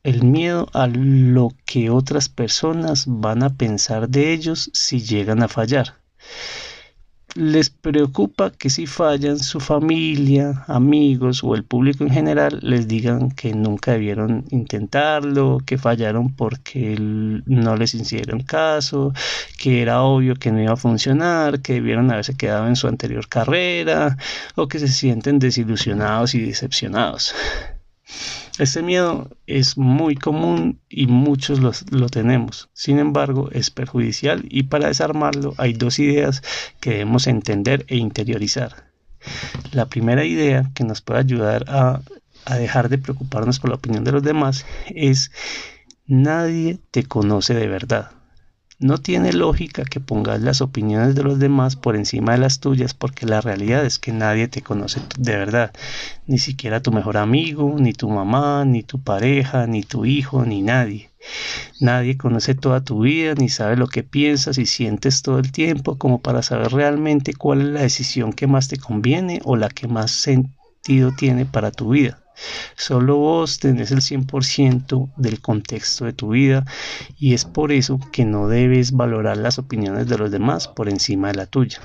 el 0.02 0.24
miedo 0.24 0.68
a 0.72 0.88
lo 0.88 1.52
que 1.64 1.88
otras 1.90 2.28
personas 2.28 3.04
van 3.06 3.44
a 3.44 3.50
pensar 3.56 4.08
de 4.08 4.32
ellos 4.32 4.70
si 4.72 5.00
llegan 5.00 5.42
a 5.44 5.48
fallar 5.48 5.94
les 7.34 7.70
preocupa 7.70 8.50
que 8.50 8.68
si 8.70 8.86
fallan 8.86 9.38
su 9.38 9.60
familia, 9.60 10.64
amigos 10.66 11.42
o 11.42 11.54
el 11.54 11.64
público 11.64 12.04
en 12.04 12.10
general 12.10 12.58
les 12.62 12.86
digan 12.86 13.30
que 13.30 13.54
nunca 13.54 13.92
debieron 13.92 14.44
intentarlo, 14.50 15.60
que 15.64 15.78
fallaron 15.78 16.34
porque 16.34 16.96
no 16.98 17.76
les 17.76 17.94
hicieron 17.94 18.42
caso, 18.42 19.12
que 19.58 19.82
era 19.82 20.02
obvio 20.02 20.36
que 20.36 20.52
no 20.52 20.62
iba 20.62 20.72
a 20.72 20.76
funcionar, 20.76 21.60
que 21.60 21.74
debieron 21.74 22.10
haberse 22.10 22.36
quedado 22.36 22.68
en 22.68 22.76
su 22.76 22.88
anterior 22.88 23.28
carrera 23.28 24.16
o 24.54 24.68
que 24.68 24.78
se 24.78 24.88
sienten 24.88 25.38
desilusionados 25.38 26.34
y 26.34 26.40
decepcionados. 26.40 27.34
Este 28.58 28.82
miedo 28.82 29.30
es 29.46 29.78
muy 29.78 30.14
común 30.14 30.80
y 30.88 31.06
muchos 31.06 31.60
lo 31.60 32.08
tenemos. 32.08 32.68
Sin 32.72 32.98
embargo, 32.98 33.50
es 33.52 33.70
perjudicial 33.70 34.44
y 34.48 34.64
para 34.64 34.88
desarmarlo 34.88 35.54
hay 35.56 35.72
dos 35.72 35.98
ideas 35.98 36.42
que 36.80 36.90
debemos 36.90 37.26
entender 37.26 37.84
e 37.88 37.96
interiorizar. 37.96 38.90
La 39.72 39.88
primera 39.88 40.24
idea 40.24 40.70
que 40.74 40.84
nos 40.84 41.00
puede 41.00 41.20
ayudar 41.20 41.64
a, 41.68 42.02
a 42.44 42.56
dejar 42.56 42.88
de 42.88 42.98
preocuparnos 42.98 43.58
por 43.58 43.70
la 43.70 43.76
opinión 43.76 44.04
de 44.04 44.12
los 44.12 44.22
demás 44.22 44.66
es 44.86 45.30
nadie 46.06 46.78
te 46.90 47.04
conoce 47.04 47.54
de 47.54 47.68
verdad. 47.68 48.10
No 48.82 48.98
tiene 48.98 49.32
lógica 49.32 49.84
que 49.84 50.00
pongas 50.00 50.40
las 50.40 50.60
opiniones 50.60 51.14
de 51.14 51.22
los 51.22 51.38
demás 51.38 51.76
por 51.76 51.94
encima 51.94 52.32
de 52.32 52.38
las 52.38 52.58
tuyas 52.58 52.94
porque 52.94 53.26
la 53.26 53.40
realidad 53.40 53.86
es 53.86 54.00
que 54.00 54.10
nadie 54.10 54.48
te 54.48 54.62
conoce 54.62 55.00
de 55.16 55.36
verdad. 55.36 55.70
Ni 56.26 56.38
siquiera 56.38 56.82
tu 56.82 56.90
mejor 56.90 57.16
amigo, 57.16 57.76
ni 57.78 57.92
tu 57.92 58.10
mamá, 58.10 58.64
ni 58.64 58.82
tu 58.82 59.00
pareja, 59.00 59.68
ni 59.68 59.84
tu 59.84 60.04
hijo, 60.04 60.44
ni 60.44 60.62
nadie. 60.62 61.10
Nadie 61.80 62.16
conoce 62.16 62.56
toda 62.56 62.82
tu 62.82 63.02
vida, 63.02 63.34
ni 63.36 63.48
sabe 63.48 63.76
lo 63.76 63.86
que 63.86 64.02
piensas 64.02 64.58
y 64.58 64.66
sientes 64.66 65.22
todo 65.22 65.38
el 65.38 65.52
tiempo 65.52 65.96
como 65.96 66.20
para 66.20 66.42
saber 66.42 66.72
realmente 66.72 67.34
cuál 67.34 67.60
es 67.60 67.68
la 67.68 67.82
decisión 67.82 68.32
que 68.32 68.48
más 68.48 68.66
te 68.66 68.78
conviene 68.78 69.40
o 69.44 69.54
la 69.54 69.68
que 69.68 69.86
más 69.86 70.10
sentido 70.10 71.12
tiene 71.16 71.46
para 71.46 71.70
tu 71.70 71.90
vida. 71.90 72.21
Solo 72.76 73.16
vos 73.16 73.58
tenés 73.58 73.90
el 73.90 74.00
100% 74.00 75.12
del 75.16 75.40
contexto 75.40 76.04
de 76.04 76.12
tu 76.12 76.30
vida 76.30 76.64
y 77.18 77.34
es 77.34 77.44
por 77.44 77.72
eso 77.72 77.98
que 78.12 78.24
no 78.24 78.48
debes 78.48 78.92
valorar 78.92 79.36
las 79.36 79.58
opiniones 79.58 80.08
de 80.08 80.18
los 80.18 80.30
demás 80.30 80.68
por 80.68 80.88
encima 80.88 81.28
de 81.28 81.34
la 81.34 81.46
tuya. 81.46 81.80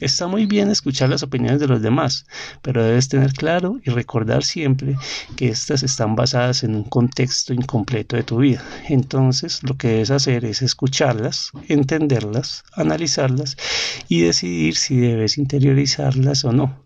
Está 0.00 0.26
muy 0.26 0.46
bien 0.46 0.70
escuchar 0.70 1.10
las 1.10 1.22
opiniones 1.22 1.60
de 1.60 1.68
los 1.68 1.82
demás, 1.82 2.24
pero 2.62 2.82
debes 2.82 3.10
tener 3.10 3.34
claro 3.34 3.78
y 3.84 3.90
recordar 3.90 4.42
siempre 4.42 4.96
que 5.36 5.48
éstas 5.48 5.82
están 5.82 6.16
basadas 6.16 6.64
en 6.64 6.74
un 6.74 6.84
contexto 6.84 7.52
incompleto 7.52 8.16
de 8.16 8.22
tu 8.22 8.38
vida. 8.38 8.64
Entonces, 8.88 9.62
lo 9.62 9.76
que 9.76 9.88
debes 9.88 10.10
hacer 10.10 10.46
es 10.46 10.62
escucharlas, 10.62 11.50
entenderlas, 11.68 12.64
analizarlas 12.72 13.56
y 14.08 14.22
decidir 14.22 14.76
si 14.76 14.96
debes 14.96 15.36
interiorizarlas 15.36 16.44
o 16.46 16.52
no. 16.52 16.82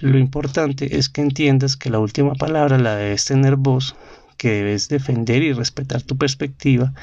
Lo 0.00 0.18
importante 0.18 0.96
es 0.96 1.08
que 1.08 1.20
entiendas 1.20 1.76
que 1.76 1.90
la 1.90 1.98
última 1.98 2.34
palabra 2.34 2.78
la 2.78 2.96
debes 2.96 3.26
tener 3.26 3.56
vos, 3.56 3.94
que 4.36 4.50
debes 4.50 4.88
defender 4.88 5.42
y 5.42 5.52
respetar 5.52 6.02
tu 6.02 6.16
perspectiva, 6.16 6.94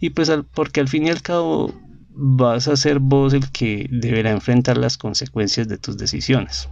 y 0.00 0.10
pues 0.10 0.30
porque 0.54 0.80
al 0.80 0.88
fin 0.88 1.06
y 1.06 1.10
al 1.10 1.22
cabo 1.22 1.74
vas 2.10 2.68
a 2.68 2.76
ser 2.76 3.00
vos 3.00 3.34
el 3.34 3.50
que 3.50 3.88
deberá 3.90 4.30
enfrentar 4.30 4.78
las 4.78 4.96
consecuencias 4.96 5.66
de 5.66 5.78
tus 5.78 5.96
decisiones. 5.96 6.68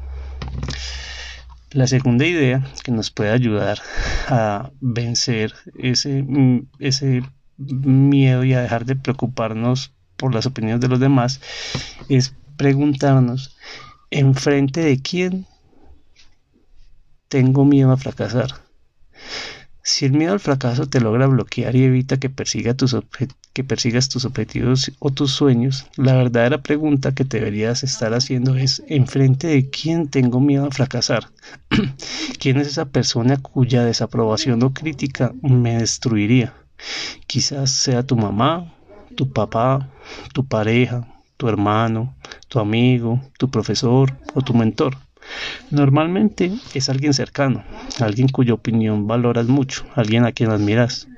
La 1.72 1.86
segunda 1.86 2.26
idea 2.26 2.64
que 2.84 2.92
nos 2.92 3.10
puede 3.10 3.30
ayudar 3.30 3.78
a 4.28 4.70
vencer 4.80 5.54
ese, 5.78 6.24
ese 6.78 7.22
miedo 7.56 8.44
y 8.44 8.52
a 8.54 8.60
dejar 8.60 8.84
de 8.84 8.94
preocuparnos 8.94 9.92
por 10.16 10.34
las 10.34 10.46
opiniones 10.46 10.80
de 10.80 10.88
los 10.88 11.00
demás 11.00 11.40
es 12.08 12.34
preguntarnos 12.56 13.56
en 14.10 14.34
frente 14.34 14.80
de 14.80 15.00
quién 15.00 15.46
tengo 17.32 17.64
miedo 17.64 17.90
a 17.92 17.96
fracasar. 17.96 18.50
Si 19.82 20.04
el 20.04 20.12
miedo 20.12 20.34
al 20.34 20.40
fracaso 20.40 20.86
te 20.86 21.00
logra 21.00 21.26
bloquear 21.26 21.74
y 21.74 21.84
evita 21.84 22.18
que, 22.18 22.28
persiga 22.28 22.74
tus 22.74 22.94
que 23.54 23.64
persigas 23.64 24.10
tus 24.10 24.26
objetivos 24.26 24.92
o 24.98 25.08
tus 25.08 25.32
sueños, 25.32 25.86
la 25.96 26.12
verdadera 26.12 26.62
pregunta 26.62 27.14
que 27.14 27.24
deberías 27.24 27.84
estar 27.84 28.12
haciendo 28.12 28.56
es 28.56 28.82
¿en 28.86 29.06
frente 29.06 29.46
de 29.46 29.70
quién 29.70 30.08
tengo 30.08 30.40
miedo 30.40 30.66
a 30.66 30.70
fracasar? 30.70 31.30
¿Quién 32.38 32.58
es 32.58 32.66
esa 32.66 32.90
persona 32.90 33.38
cuya 33.38 33.82
desaprobación 33.82 34.62
o 34.62 34.74
crítica 34.74 35.32
me 35.40 35.78
destruiría? 35.78 36.52
Quizás 37.26 37.70
sea 37.70 38.02
tu 38.02 38.14
mamá, 38.14 38.74
tu 39.16 39.32
papá, 39.32 39.88
tu 40.34 40.44
pareja, 40.44 41.08
tu 41.38 41.48
hermano, 41.48 42.14
tu 42.48 42.58
amigo, 42.58 43.22
tu 43.38 43.50
profesor 43.50 44.12
o 44.34 44.42
tu 44.42 44.52
mentor. 44.52 44.98
Normalmente 45.70 46.52
es 46.74 46.88
alguien 46.88 47.14
cercano, 47.14 47.64
alguien 48.00 48.28
cuya 48.28 48.54
opinión 48.54 49.06
valoras 49.06 49.46
mucho, 49.46 49.84
alguien 49.94 50.24
a 50.24 50.32
quien 50.32 50.50
admiras. 50.50 51.08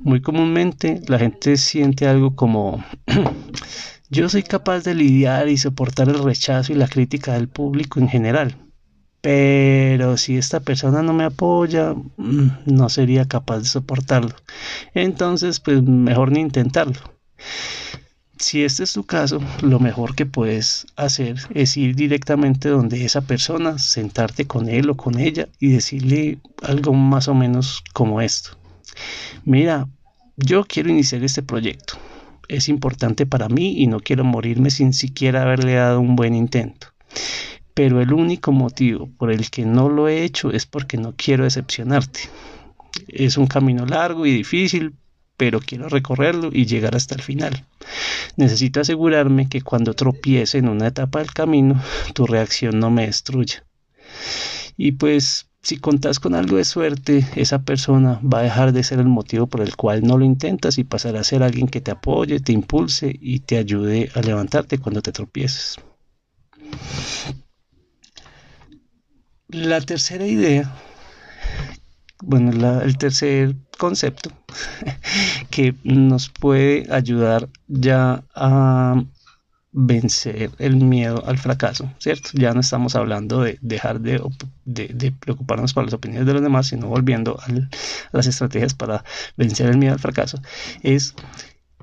Muy 0.00 0.20
comúnmente 0.20 1.00
la 1.08 1.18
gente 1.18 1.56
siente 1.56 2.06
algo 2.06 2.34
como 2.36 2.84
yo 4.10 4.28
soy 4.28 4.42
capaz 4.42 4.84
de 4.84 4.94
lidiar 4.94 5.48
y 5.48 5.56
soportar 5.56 6.08
el 6.08 6.22
rechazo 6.22 6.72
y 6.72 6.76
la 6.76 6.88
crítica 6.88 7.34
del 7.34 7.48
público 7.48 7.98
en 7.98 8.08
general. 8.08 8.56
Pero 9.20 10.16
si 10.16 10.36
esta 10.36 10.60
persona 10.60 11.02
no 11.02 11.12
me 11.12 11.24
apoya, 11.24 11.94
mm, 11.94 12.48
no 12.66 12.88
sería 12.88 13.26
capaz 13.26 13.58
de 13.58 13.64
soportarlo. 13.64 14.36
Entonces, 14.94 15.58
pues 15.58 15.82
mejor 15.82 16.30
ni 16.30 16.40
intentarlo. 16.40 17.00
Si 18.38 18.64
este 18.64 18.84
es 18.84 18.92
tu 18.92 19.04
caso, 19.04 19.40
lo 19.62 19.80
mejor 19.80 20.14
que 20.14 20.26
puedes 20.26 20.86
hacer 20.96 21.36
es 21.54 21.76
ir 21.78 21.96
directamente 21.96 22.68
donde 22.68 23.04
esa 23.04 23.22
persona, 23.22 23.78
sentarte 23.78 24.46
con 24.46 24.68
él 24.68 24.90
o 24.90 24.96
con 24.96 25.18
ella 25.18 25.48
y 25.58 25.70
decirle 25.70 26.38
algo 26.62 26.92
más 26.92 27.28
o 27.28 27.34
menos 27.34 27.82
como 27.94 28.20
esto. 28.20 28.50
Mira, 29.44 29.88
yo 30.36 30.64
quiero 30.64 30.90
iniciar 30.90 31.24
este 31.24 31.42
proyecto. 31.42 31.94
Es 32.48 32.68
importante 32.68 33.24
para 33.24 33.48
mí 33.48 33.80
y 33.82 33.86
no 33.86 34.00
quiero 34.00 34.22
morirme 34.22 34.70
sin 34.70 34.92
siquiera 34.92 35.42
haberle 35.42 35.74
dado 35.74 36.00
un 36.00 36.14
buen 36.14 36.34
intento. 36.34 36.88
Pero 37.72 38.02
el 38.02 38.12
único 38.12 38.52
motivo 38.52 39.08
por 39.16 39.32
el 39.32 39.50
que 39.50 39.64
no 39.64 39.88
lo 39.88 40.08
he 40.08 40.24
hecho 40.24 40.50
es 40.50 40.66
porque 40.66 40.98
no 40.98 41.14
quiero 41.16 41.44
decepcionarte. 41.44 42.20
Es 43.08 43.38
un 43.38 43.46
camino 43.46 43.86
largo 43.86 44.26
y 44.26 44.32
difícil, 44.32 44.94
pero 45.36 45.60
quiero 45.60 45.88
recorrerlo 45.88 46.50
y 46.52 46.66
llegar 46.66 46.96
hasta 46.96 47.14
el 47.14 47.22
final. 47.22 47.64
Necesito 48.36 48.80
asegurarme 48.80 49.48
que 49.48 49.62
cuando 49.62 49.94
tropiece 49.94 50.58
en 50.58 50.68
una 50.68 50.88
etapa 50.88 51.18
del 51.20 51.32
camino, 51.32 51.82
tu 52.14 52.26
reacción 52.26 52.78
no 52.78 52.90
me 52.90 53.06
destruya. 53.06 53.64
Y 54.76 54.92
pues 54.92 55.48
si 55.62 55.78
contas 55.78 56.20
con 56.20 56.34
algo 56.36 56.58
de 56.58 56.64
suerte, 56.64 57.26
esa 57.34 57.62
persona 57.62 58.20
va 58.22 58.38
a 58.38 58.42
dejar 58.42 58.72
de 58.72 58.84
ser 58.84 59.00
el 59.00 59.06
motivo 59.06 59.48
por 59.48 59.62
el 59.62 59.74
cual 59.74 60.02
no 60.02 60.16
lo 60.16 60.24
intentas 60.24 60.78
y 60.78 60.84
pasará 60.84 61.20
a 61.20 61.24
ser 61.24 61.42
alguien 61.42 61.66
que 61.66 61.80
te 61.80 61.90
apoye, 61.90 62.38
te 62.38 62.52
impulse 62.52 63.12
y 63.20 63.40
te 63.40 63.58
ayude 63.58 64.10
a 64.14 64.20
levantarte 64.20 64.78
cuando 64.78 65.02
te 65.02 65.10
tropieces. 65.10 65.76
La 69.48 69.80
tercera 69.80 70.26
idea, 70.26 70.72
bueno, 72.22 72.80
el 72.80 72.98
tercer 72.98 73.56
concepto 73.78 74.30
que 75.50 75.74
nos 75.84 76.28
puede 76.28 76.86
ayudar 76.90 77.48
ya 77.68 78.24
a 78.34 79.02
vencer 79.78 80.50
el 80.58 80.76
miedo 80.76 81.22
al 81.26 81.36
fracaso, 81.36 81.92
¿cierto? 81.98 82.30
Ya 82.32 82.54
no 82.54 82.60
estamos 82.60 82.96
hablando 82.96 83.42
de 83.42 83.58
dejar 83.60 84.00
de, 84.00 85.12
preocuparnos 85.20 85.74
por 85.74 85.84
las 85.84 85.92
opiniones 85.92 86.26
de 86.26 86.32
los 86.32 86.42
demás, 86.42 86.68
sino 86.68 86.88
volviendo 86.88 87.38
a 87.38 87.46
las 88.12 88.26
estrategias 88.26 88.72
para 88.72 89.04
vencer 89.36 89.68
el 89.68 89.76
miedo 89.76 89.92
al 89.92 89.98
fracaso, 89.98 90.40
es 90.82 91.14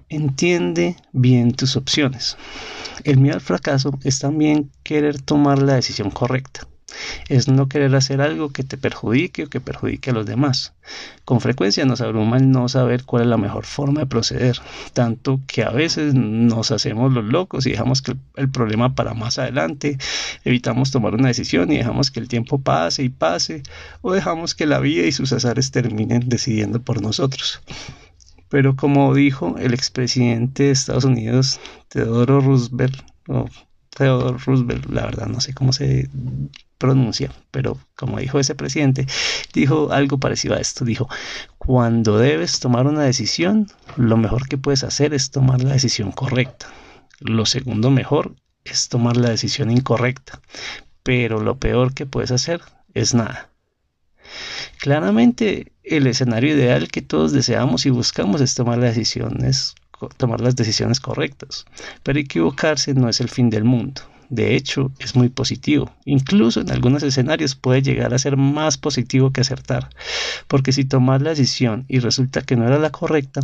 entiende 0.10 0.96
bien 1.12 1.54
tus 1.54 1.76
opciones. 1.76 2.36
El 3.04 3.20
miedo 3.20 3.36
al 3.36 3.42
fracaso 3.42 3.92
es 4.04 4.18
también 4.20 4.72
querer 4.84 5.22
tomar 5.22 5.62
la 5.62 5.76
decisión 5.76 6.10
correcta 6.10 6.68
es 7.30 7.48
no 7.48 7.68
querer 7.68 7.96
hacer 7.96 8.22
algo 8.22 8.50
que 8.50 8.64
te 8.64 8.78
perjudique 8.78 9.44
o 9.44 9.50
que 9.50 9.62
perjudique 9.62 10.10
a 10.10 10.14
los 10.14 10.26
demás. 10.26 10.74
Con 11.26 11.40
frecuencia 11.40 11.86
nos 11.86 12.02
abruma 12.02 12.38
el 12.38 12.52
no 12.52 12.68
saber 12.68 13.06
cuál 13.06 13.24
es 13.24 13.30
la 13.30 13.38
mejor 13.38 13.66
forma 13.66 14.02
de 14.02 14.06
proceder, 14.06 14.58
tanto 14.94 15.40
que 15.48 15.64
a 15.64 15.70
veces 15.70 16.14
nos 16.14 16.72
hacemos 16.72 17.14
los 17.14 17.24
locos 17.24 17.66
y 17.66 17.72
dejamos 17.72 18.02
que 18.02 18.16
el 18.36 18.50
problema 18.50 18.96
para 18.96 19.14
más 19.14 19.40
adelante, 19.40 19.98
evitamos 20.44 20.92
tomar 20.92 21.16
una 21.16 21.30
decisión 21.30 21.72
y 21.72 21.78
dejamos 21.78 22.12
que 22.12 22.20
el 22.20 22.28
tiempo 22.28 22.60
pase 22.60 23.04
y 23.04 23.10
pase, 23.10 23.64
o 24.02 24.14
dejamos 24.14 24.56
que 24.56 24.66
la 24.66 24.80
vida 24.80 25.06
y 25.06 25.12
sus 25.12 25.32
azares 25.32 25.72
terminen 25.72 26.28
decidiendo 26.28 26.82
por 26.82 27.02
nosotros. 27.02 27.62
Pero 28.50 28.76
como 28.76 29.14
dijo 29.16 29.56
el 29.58 29.74
expresidente 29.74 30.64
de 30.64 30.72
Estados 30.72 31.06
Unidos, 31.06 31.60
Theodore 31.90 32.40
Roosevelt, 32.40 33.02
Theodore 33.96 34.38
Roosevelt, 34.44 34.86
la 34.88 35.06
verdad 35.06 35.28
no 35.28 35.40
sé 35.40 35.54
cómo 35.54 35.74
se 35.74 36.10
pronuncia, 36.78 37.32
pero 37.52 37.78
como 37.96 38.20
dijo 38.20 38.40
ese 38.40 38.56
presidente, 38.56 39.08
dijo 39.54 39.92
algo 39.92 40.18
parecido 40.18 40.56
a 40.56 40.60
esto, 40.60 40.84
dijo, 40.84 41.08
cuando 41.58 42.18
debes 42.18 42.60
tomar 42.60 42.88
una 42.88 43.04
decisión, 43.04 43.68
lo 43.96 44.18
mejor 44.18 44.48
que 44.48 44.58
puedes 44.58 44.84
hacer 44.84 45.14
es 45.14 45.32
tomar 45.32 45.64
la 45.64 45.74
decisión 45.74 46.12
correcta. 46.12 46.68
Lo 47.20 47.46
segundo 47.46 47.90
mejor 47.90 48.36
es 48.66 48.90
tomar 48.90 49.18
la 49.18 49.30
decisión 49.30 49.72
incorrecta, 49.72 50.42
pero 51.04 51.40
lo 51.42 51.58
peor 51.58 51.94
que 51.94 52.06
puedes 52.06 52.32
hacer 52.32 52.62
es 52.94 53.14
nada. 53.14 53.50
Claramente 54.80 55.72
el 55.84 56.08
escenario 56.08 56.54
ideal 56.56 56.90
que 56.90 57.02
todos 57.02 57.32
deseamos 57.32 57.86
y 57.86 57.90
buscamos 57.90 58.42
es 58.42 58.56
tomar 58.56 58.78
las 58.78 58.96
decisiones, 58.96 59.76
tomar 60.18 60.42
las 60.42 60.56
decisiones 60.56 61.00
correctas, 61.00 61.66
pero 62.04 62.20
equivocarse 62.20 62.94
no 62.94 63.10
es 63.10 63.22
el 63.22 63.30
fin 63.30 63.50
del 63.50 63.64
mundo. 63.64 64.02
De 64.30 64.56
hecho, 64.56 64.92
es 64.98 65.16
muy 65.16 65.30
positivo. 65.30 65.92
Incluso 66.06 66.62
en 66.62 66.72
algunos 66.72 67.04
escenarios 67.04 67.54
puede 67.54 67.84
llegar 67.84 68.14
a 68.14 68.20
ser 68.20 68.36
más 68.36 68.80
positivo 68.80 69.32
que 69.32 69.42
acertar. 69.42 69.90
Porque 70.48 70.72
si 70.72 70.86
tomas 70.86 71.22
la 71.22 71.32
decisión 71.32 71.86
y 71.88 72.00
resulta 72.00 72.42
que 72.42 72.56
no 72.56 72.66
era 72.66 72.80
la 72.80 72.92
correcta, 72.92 73.42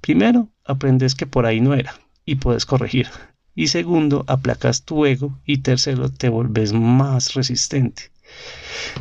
primero 0.00 0.48
aprendes 0.64 1.14
que 1.14 1.26
por 1.26 1.46
ahí 1.46 1.60
no 1.60 1.74
era 1.74 1.94
y 2.24 2.36
puedes 2.36 2.66
corregir. 2.66 3.08
Y 3.54 3.68
segundo, 3.68 4.24
aplacas 4.26 4.82
tu 4.82 5.06
ego 5.06 5.38
y 5.46 5.58
tercero, 5.58 6.08
te 6.10 6.28
vuelves 6.28 6.72
más 6.72 7.34
resistente. 7.34 8.10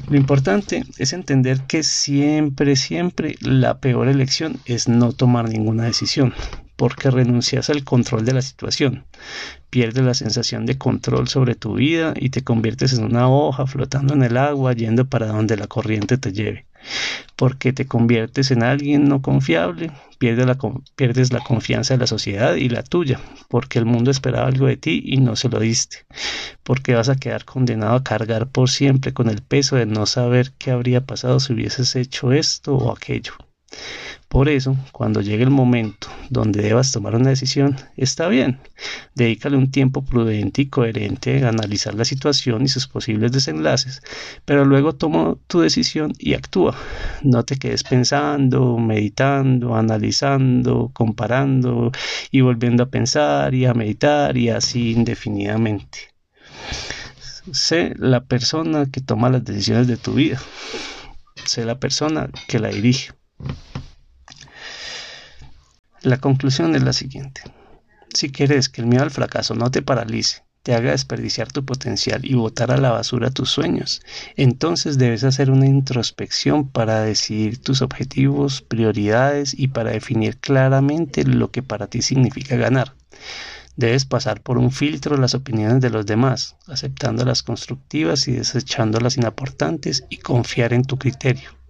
Lo 0.10 0.18
importante 0.18 0.84
es 1.00 1.14
entender 1.14 1.62
que 1.62 1.82
siempre, 1.82 2.76
siempre 2.76 3.38
la 3.42 3.80
peor 3.80 4.08
elección 4.08 4.60
es 4.66 4.88
no 4.88 5.14
tomar 5.14 5.50
ninguna 5.50 5.86
decisión 5.86 6.36
porque 6.76 7.12
renuncias 7.12 7.70
al 7.70 7.84
control 7.84 8.26
de 8.26 8.34
la 8.34 8.42
situación. 8.42 9.06
Pierdes 9.70 10.04
la 10.04 10.14
sensación 10.14 10.66
de 10.66 10.78
control 10.78 11.28
sobre 11.28 11.56
tu 11.56 11.76
vida 11.76 12.14
y 12.16 12.30
te 12.30 12.44
conviertes 12.44 12.94
en 12.94 13.06
una 13.06 13.30
hoja 13.30 13.66
flotando 13.66 14.14
en 14.14 14.24
el 14.24 14.38
agua 14.38 14.74
yendo 14.74 15.06
para 15.06 15.28
donde 15.28 15.58
la 15.58 15.68
corriente 15.68 16.18
te 16.18 16.32
lleve. 16.34 16.66
Porque 17.36 17.74
te 17.74 17.86
conviertes 17.86 18.52
en 18.52 18.64
alguien 18.64 19.08
no 19.08 19.22
confiable, 19.22 19.92
pierdes 20.18 21.32
la, 21.32 21.40
confianza 21.40 21.94
de 21.94 22.00
la 22.00 22.08
sociedad 22.08 22.56
y 22.56 22.70
la 22.70 22.84
tuya, 22.84 23.20
porque 23.50 23.80
el 23.80 23.86
mundo 23.86 24.12
esperaba 24.12 24.48
algo 24.48 24.68
de 24.68 24.78
ti 24.78 25.02
y 25.06 25.18
no 25.18 25.36
se 25.36 25.50
lo 25.50 25.60
diste, 25.60 26.06
porque 26.64 26.94
vas 26.94 27.10
a 27.10 27.16
quedar 27.16 27.46
condenado 27.46 27.96
a 27.96 28.04
cargar 28.04 28.48
por 28.48 28.70
siempre 28.70 29.14
con 29.14 29.30
el 29.30 29.42
peso 29.42 29.76
de 29.76 29.86
no 29.86 30.06
saber 30.06 30.52
qué 30.58 30.72
habría 30.72 31.06
pasado 31.06 31.40
si 31.40 31.54
hubieses 31.54 31.96
hecho 31.96 32.32
esto 32.32 32.76
o 32.76 32.92
aquello. 32.92 33.34
Por 34.34 34.50
eso, 34.50 34.76
cuando 34.92 35.22
llegue 35.22 35.44
el 35.44 35.52
momento 35.52 36.08
donde 36.32 36.64
debas 36.64 36.92
tomar 36.92 37.16
una 37.16 37.30
decisión, 37.30 37.76
está 37.98 38.28
bien. 38.30 38.60
Dedícale 39.14 39.58
un 39.58 39.70
tiempo 39.70 40.04
prudente 40.04 40.64
y 40.64 40.70
coherente 40.70 41.46
a 41.46 41.50
analizar 41.50 41.94
la 41.94 42.04
situación 42.04 42.64
y 42.64 42.68
sus 42.68 42.88
posibles 42.88 43.32
desenlaces, 43.32 44.02
pero 44.44 44.66
luego 44.66 44.96
toma 44.96 45.36
tu 45.46 45.60
decisión 45.60 46.14
y 46.18 46.34
actúa. 46.34 46.76
No 47.22 47.46
te 47.46 47.58
quedes 47.58 47.84
pensando, 47.84 48.80
meditando, 48.80 49.76
analizando, 49.76 50.90
comparando 50.94 51.92
y 52.32 52.42
volviendo 52.42 52.82
a 52.82 52.90
pensar 52.90 53.54
y 53.54 53.68
a 53.68 53.76
meditar 53.76 54.36
y 54.36 54.50
así 54.50 54.94
indefinidamente. 54.94 56.00
Sé 57.52 57.94
la 57.98 58.24
persona 58.26 58.88
que 58.92 59.02
toma 59.02 59.30
las 59.30 59.46
decisiones 59.46 59.88
de 59.88 59.98
tu 59.98 60.14
vida. 60.14 60.42
Sé 61.46 61.66
la 61.66 61.80
persona 61.80 62.32
que 62.48 62.58
la 62.58 62.70
dirige. 62.70 63.12
La 66.02 66.18
conclusión 66.18 66.76
es 66.76 66.84
la 66.84 66.92
siguiente. 66.92 67.42
Si 68.14 68.30
quieres 68.30 68.68
que 68.68 68.82
el 68.82 68.88
miedo 68.88 69.04
al 69.04 69.12
fracaso 69.12 69.56
no 69.56 69.72
te 69.72 69.82
paralice, 69.82 70.44
te 70.64 70.74
haga 70.74 70.92
desperdiciar 70.92 71.52
tu 71.52 71.66
potencial 71.66 72.26
y 72.26 72.36
botar 72.36 72.72
a 72.72 72.78
la 72.78 72.92
basura 72.92 73.32
tus 73.32 73.50
sueños, 73.50 74.02
entonces 74.38 74.98
debes 74.98 75.24
hacer 75.24 75.52
una 75.52 75.66
introspección 75.66 76.70
para 76.70 77.02
decidir 77.02 77.58
tus 77.58 77.82
objetivos, 77.82 78.62
prioridades 78.62 79.54
y 79.58 79.70
para 79.70 79.92
definir 79.92 80.38
claramente 80.38 81.26
lo 81.26 81.52
que 81.52 81.64
para 81.64 81.88
ti 81.88 82.02
significa 82.02 82.56
ganar. 82.56 82.96
Debes 83.76 84.06
pasar 84.06 84.42
por 84.42 84.58
un 84.58 84.72
filtro 84.72 85.18
las 85.18 85.34
opiniones 85.34 85.82
de 85.82 85.90
los 85.90 86.06
demás, 86.06 86.56
aceptando 86.68 87.26
las 87.26 87.44
constructivas 87.44 88.28
y 88.28 88.34
desechando 88.34 89.00
las 89.00 89.18
inaportantes 89.18 90.06
y 90.10 90.18
confiar 90.18 90.74
en 90.74 90.84
tu 90.84 90.98
criterio. 90.98 91.63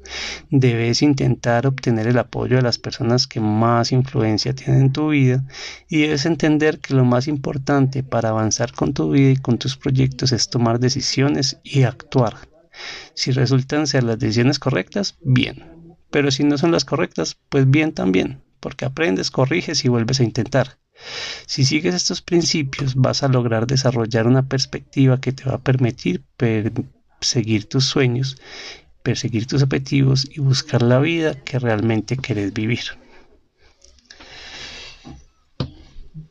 Debes 0.50 1.02
intentar 1.02 1.66
obtener 1.68 2.08
el 2.08 2.18
apoyo 2.18 2.58
de 2.58 2.62
las 2.62 2.78
personas 2.78 3.28
que 3.28 3.40
más 3.40 3.92
influencia 3.92 4.54
tienen 4.54 4.82
en 4.82 4.92
tu 4.92 5.10
vida 5.10 5.44
y 5.90 6.02
debes 6.02 6.26
entender 6.26 6.80
que 6.80 6.94
lo 6.94 7.06
más 7.06 7.28
importante 7.28 8.04
para 8.04 8.30
avanzar 8.30 8.74
con 8.74 8.94
tu 8.94 9.12
vida 9.12 9.32
y 9.32 9.38
con 9.38 9.58
tus 9.58 9.78
proyectos 9.78 10.32
es 10.32 10.50
tomar 10.50 10.80
decisiones 10.80 11.58
y 11.64 11.84
actuar. 11.84 12.36
Si 13.14 13.32
resultan 13.32 13.88
ser 13.88 14.04
las 14.04 14.20
decisiones 14.20 14.60
correctas, 14.60 15.16
bien. 15.22 15.98
Pero 16.10 16.32
si 16.32 16.44
no 16.44 16.58
son 16.58 16.72
las 16.72 16.86
correctas, 16.86 17.38
pues 17.50 17.70
bien 17.70 17.94
también, 17.94 18.42
porque 18.60 18.86
aprendes, 18.86 19.32
corriges 19.32 19.84
y 19.86 19.90
vuelves 19.90 20.20
a 20.20 20.24
intentar. 20.24 20.78
Si 21.46 21.66
sigues 21.66 21.96
estos 21.96 22.22
principios, 22.22 22.96
vas 22.96 23.24
a 23.24 23.28
lograr 23.28 23.68
desarrollar 23.68 24.28
una 24.28 24.48
perspectiva 24.48 25.20
que 25.20 25.32
te 25.32 25.46
va 25.46 25.56
a 25.56 25.62
permitir 25.62 26.24
seguir 27.20 27.66
tus 27.66 27.86
sueños 27.86 28.38
perseguir 29.04 29.46
tus 29.46 29.62
objetivos 29.62 30.28
y 30.32 30.40
buscar 30.40 30.82
la 30.82 31.00
vida 31.00 31.36
que 31.36 31.60
realmente 31.60 32.18
quieres 32.18 32.54
vivir. 32.54 32.84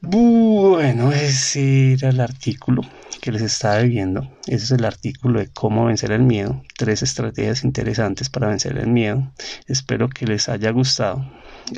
Bueno, 0.00 1.12
ese 1.12 1.92
era 1.94 2.08
el 2.08 2.20
artículo 2.20 2.82
que 3.20 3.30
les 3.32 3.42
estaba 3.42 3.80
viendo. 3.82 4.28
Ese 4.46 4.64
es 4.64 4.70
el 4.72 4.84
artículo 4.84 5.38
de 5.38 5.48
cómo 5.48 5.86
vencer 5.86 6.10
el 6.10 6.22
miedo. 6.22 6.62
Tres 6.76 7.02
estrategias 7.02 7.62
interesantes 7.62 8.28
para 8.28 8.48
vencer 8.48 8.76
el 8.78 8.88
miedo. 8.88 9.32
Espero 9.68 10.08
que 10.08 10.26
les 10.26 10.48
haya 10.48 10.70
gustado. 10.72 11.24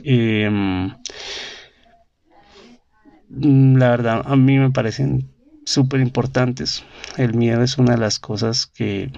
Em, 0.02 0.94
mm, 3.28 3.76
la 3.76 3.90
verdad 3.90 4.22
a 4.24 4.36
mí 4.36 4.58
me 4.58 4.70
parecen 4.70 5.30
súper 5.64 6.00
importantes. 6.00 6.84
El 7.16 7.34
miedo 7.34 7.62
es 7.62 7.78
una 7.78 7.92
de 7.92 7.98
las 7.98 8.18
cosas 8.18 8.66
que, 8.66 9.12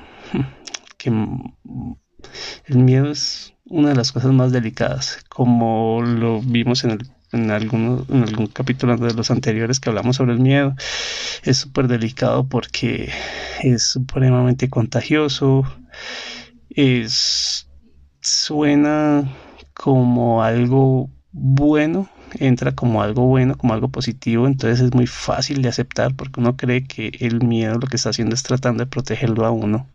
el 1.09 2.79
miedo 2.79 3.11
es 3.11 3.55
una 3.69 3.91
de 3.91 3.97
las 3.97 4.13
cosas 4.13 4.33
más 4.33 4.53
delicadas, 4.53 5.25
como 5.29 6.03
lo 6.03 6.41
vimos 6.41 6.85
en, 6.85 6.93
el, 6.93 7.11
en, 7.33 7.51
en 7.51 7.51
algún 7.51 8.47
capítulo 8.53 8.97
de 8.97 9.15
los 9.15 9.31
anteriores 9.31 9.81
que 9.81 9.89
hablamos 9.89 10.17
sobre 10.17 10.33
el 10.33 10.41
miedo. 10.41 10.75
Es 11.43 11.59
súper 11.59 11.89
delicado 11.89 12.49
porque 12.49 13.11
es 13.63 13.83
supremamente 13.83 14.71
contagioso, 14.71 15.65
es, 16.71 17.69
suena 18.21 19.29
como 19.75 20.43
algo 20.43 21.11
bueno, 21.33 22.09
entra 22.39 22.75
como 22.75 23.03
algo 23.03 23.27
bueno, 23.27 23.57
como 23.57 23.75
algo 23.75 23.89
positivo, 23.89 24.47
entonces 24.47 24.81
es 24.81 24.95
muy 24.95 25.07
fácil 25.07 25.63
de 25.63 25.69
aceptar 25.69 26.15
porque 26.15 26.41
uno 26.41 26.57
cree 26.57 26.85
que 26.85 27.13
el 27.21 27.43
miedo 27.43 27.79
lo 27.79 27.87
que 27.87 27.97
está 27.97 28.11
haciendo 28.11 28.35
es 28.35 28.43
tratando 28.43 28.85
de 28.85 28.91
protegerlo 28.91 29.45
a 29.45 29.51
uno 29.51 29.87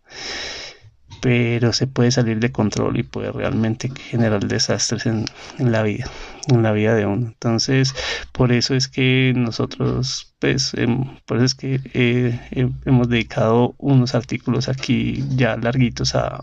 pero 1.22 1.72
se 1.72 1.86
puede 1.86 2.10
salir 2.10 2.40
de 2.40 2.50
control 2.50 2.98
y 2.98 3.04
puede 3.04 3.30
realmente 3.30 3.92
generar 4.10 4.44
desastres 4.44 5.06
en, 5.06 5.24
la 5.58 5.84
vida, 5.84 6.10
en 6.48 6.64
la 6.64 6.72
vida 6.72 6.96
de 6.96 7.06
uno. 7.06 7.28
Entonces, 7.28 7.94
por 8.32 8.50
eso 8.50 8.74
es 8.74 8.88
que 8.88 9.32
nosotros, 9.36 10.34
pues, 10.40 10.74
em, 10.74 11.04
por 11.24 11.36
eso 11.36 11.46
es 11.46 11.54
que 11.54 11.80
eh, 11.94 12.40
em, 12.50 12.72
hemos 12.86 13.08
dedicado 13.08 13.76
unos 13.78 14.16
artículos 14.16 14.68
aquí 14.68 15.24
ya 15.36 15.56
larguitos 15.56 16.16
a, 16.16 16.42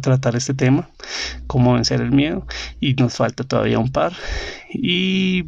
tratar 0.00 0.36
este 0.36 0.54
tema, 0.54 0.90
cómo 1.46 1.74
vencer 1.74 2.00
el 2.00 2.12
miedo, 2.12 2.46
y 2.80 2.94
nos 2.94 3.16
falta 3.16 3.42
todavía 3.42 3.78
un 3.80 3.90
par. 3.90 4.12
Y 4.70 5.44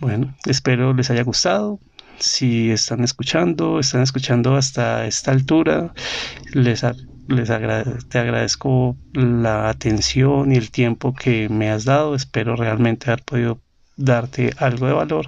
bueno, 0.00 0.34
espero 0.46 0.92
les 0.94 1.10
haya 1.10 1.22
gustado 1.22 1.78
si 2.20 2.70
están 2.70 3.02
escuchando, 3.04 3.80
están 3.80 4.02
escuchando 4.02 4.56
hasta 4.56 5.06
esta 5.06 5.32
altura, 5.32 5.92
les, 6.52 6.84
les 7.28 7.48
te 8.08 8.18
agradezco 8.18 8.96
la 9.12 9.68
atención 9.68 10.52
y 10.52 10.56
el 10.56 10.70
tiempo 10.70 11.14
que 11.14 11.48
me 11.48 11.70
has 11.70 11.84
dado. 11.84 12.14
Espero 12.14 12.56
realmente 12.56 13.10
haber 13.10 13.24
podido 13.24 13.60
darte 13.96 14.52
algo 14.58 14.86
de 14.86 14.92
valor. 14.92 15.26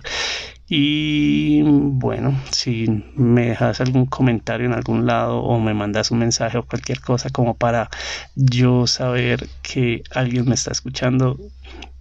Y 0.74 1.61
bueno, 1.64 2.35
si 2.50 2.87
me 3.14 3.48
dejas 3.48 3.82
algún 3.82 4.06
comentario 4.06 4.64
en 4.64 4.72
algún 4.72 5.04
lado 5.04 5.42
o 5.42 5.61
me 5.61 5.74
mandas 5.74 6.11
un 6.11 6.20
mensaje 6.20 6.56
o 6.56 6.64
cualquier 6.64 7.02
cosa 7.02 7.28
como 7.28 7.58
para 7.58 7.90
yo 8.37 8.87
saber 8.87 9.50
que 9.61 10.02
alguien 10.14 10.46
me 10.46 10.54
está 10.54 10.72
escuchando, 10.72 11.38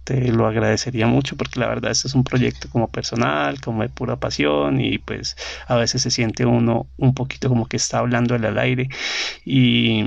te 0.04 0.32
lo 0.32 0.46
agradecería 0.46 1.06
mucho 1.06 1.36
porque 1.36 1.60
la 1.60 1.68
verdad 1.68 1.90
este 1.90 2.08
es 2.08 2.14
un 2.14 2.24
proyecto 2.24 2.70
como 2.70 2.88
personal, 2.88 3.60
como 3.60 3.82
de 3.82 3.90
pura 3.90 4.16
pasión 4.16 4.80
y 4.80 4.96
pues 4.96 5.36
a 5.66 5.76
veces 5.76 6.00
se 6.00 6.10
siente 6.10 6.46
uno 6.46 6.86
un 6.96 7.12
poquito 7.12 7.50
como 7.50 7.66
que 7.66 7.76
está 7.76 7.98
hablando 7.98 8.34
al 8.36 8.58
aire 8.58 8.88
y 9.44 10.02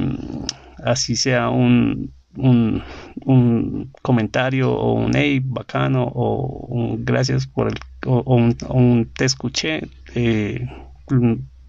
así 0.83 1.15
sea 1.15 1.49
un, 1.49 2.14
un, 2.37 2.83
un 3.25 3.91
comentario 4.01 4.71
o 4.71 4.93
un 4.93 5.15
hey 5.15 5.41
bacano 5.43 6.03
o 6.03 6.67
un 6.67 7.05
gracias 7.05 7.47
por 7.47 7.67
el 7.67 7.75
o, 8.05 8.35
un, 8.35 8.55
un, 8.69 9.11
te 9.13 9.25
escuché 9.25 9.87
eh, 10.13 10.67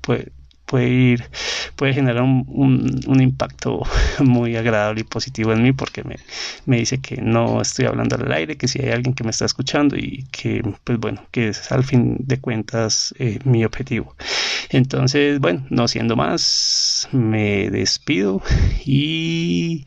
pues 0.01 0.27
puede 0.67 0.89
ir, 0.89 1.25
puede 1.77 1.95
generar 1.95 2.23
un, 2.23 3.01
un, 3.07 3.23
impacto 3.23 3.83
muy 4.19 4.57
agradable 4.57 5.01
y 5.01 5.05
positivo 5.05 5.53
en 5.53 5.63
mí 5.63 5.73
porque 5.73 6.03
me, 6.05 6.17
me, 6.67 6.79
dice 6.79 7.01
que 7.01 7.23
no 7.23 7.63
estoy 7.63 7.87
hablando 7.87 8.17
al 8.17 8.31
aire, 8.33 8.57
que 8.57 8.69
si 8.69 8.83
hay 8.83 8.91
alguien 8.91 9.15
que 9.15 9.25
me 9.25 9.31
está 9.31 9.45
escuchando 9.45 9.97
y 9.97 10.25
que, 10.33 10.63
pues 10.85 10.99
bueno, 10.99 11.25
que 11.31 11.49
es 11.49 11.73
al 11.73 11.85
fin 11.85 12.17
de 12.19 12.41
cuentas 12.41 13.15
eh, 13.19 13.39
mi 13.45 13.65
objetivo. 13.65 14.17
Entonces, 14.71 15.39
bueno, 15.39 15.65
no 15.71 15.89
siendo 15.89 16.17
más, 16.17 17.09
me 17.13 17.71
despido 17.71 18.43
y 18.85 19.87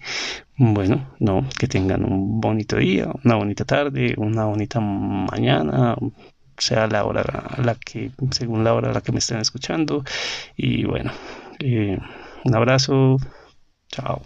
bueno, 0.59 1.07
no, 1.19 1.47
que 1.57 1.67
tengan 1.67 2.03
un 2.03 2.41
bonito 2.41 2.75
día, 2.77 3.07
una 3.23 3.35
bonita 3.35 3.65
tarde, 3.65 4.13
una 4.17 4.45
bonita 4.45 4.79
mañana, 4.81 5.95
sea 6.57 6.87
la 6.87 7.05
hora 7.05 7.23
la 7.63 7.75
que, 7.75 8.11
según 8.31 8.63
la 8.65 8.73
hora 8.73 8.91
a 8.91 8.93
la 8.93 9.01
que 9.01 9.13
me 9.13 9.19
estén 9.19 9.39
escuchando. 9.39 10.03
Y 10.57 10.83
bueno, 10.83 11.11
eh, 11.59 11.97
un 12.43 12.55
abrazo, 12.55 13.17
chao. 13.87 14.21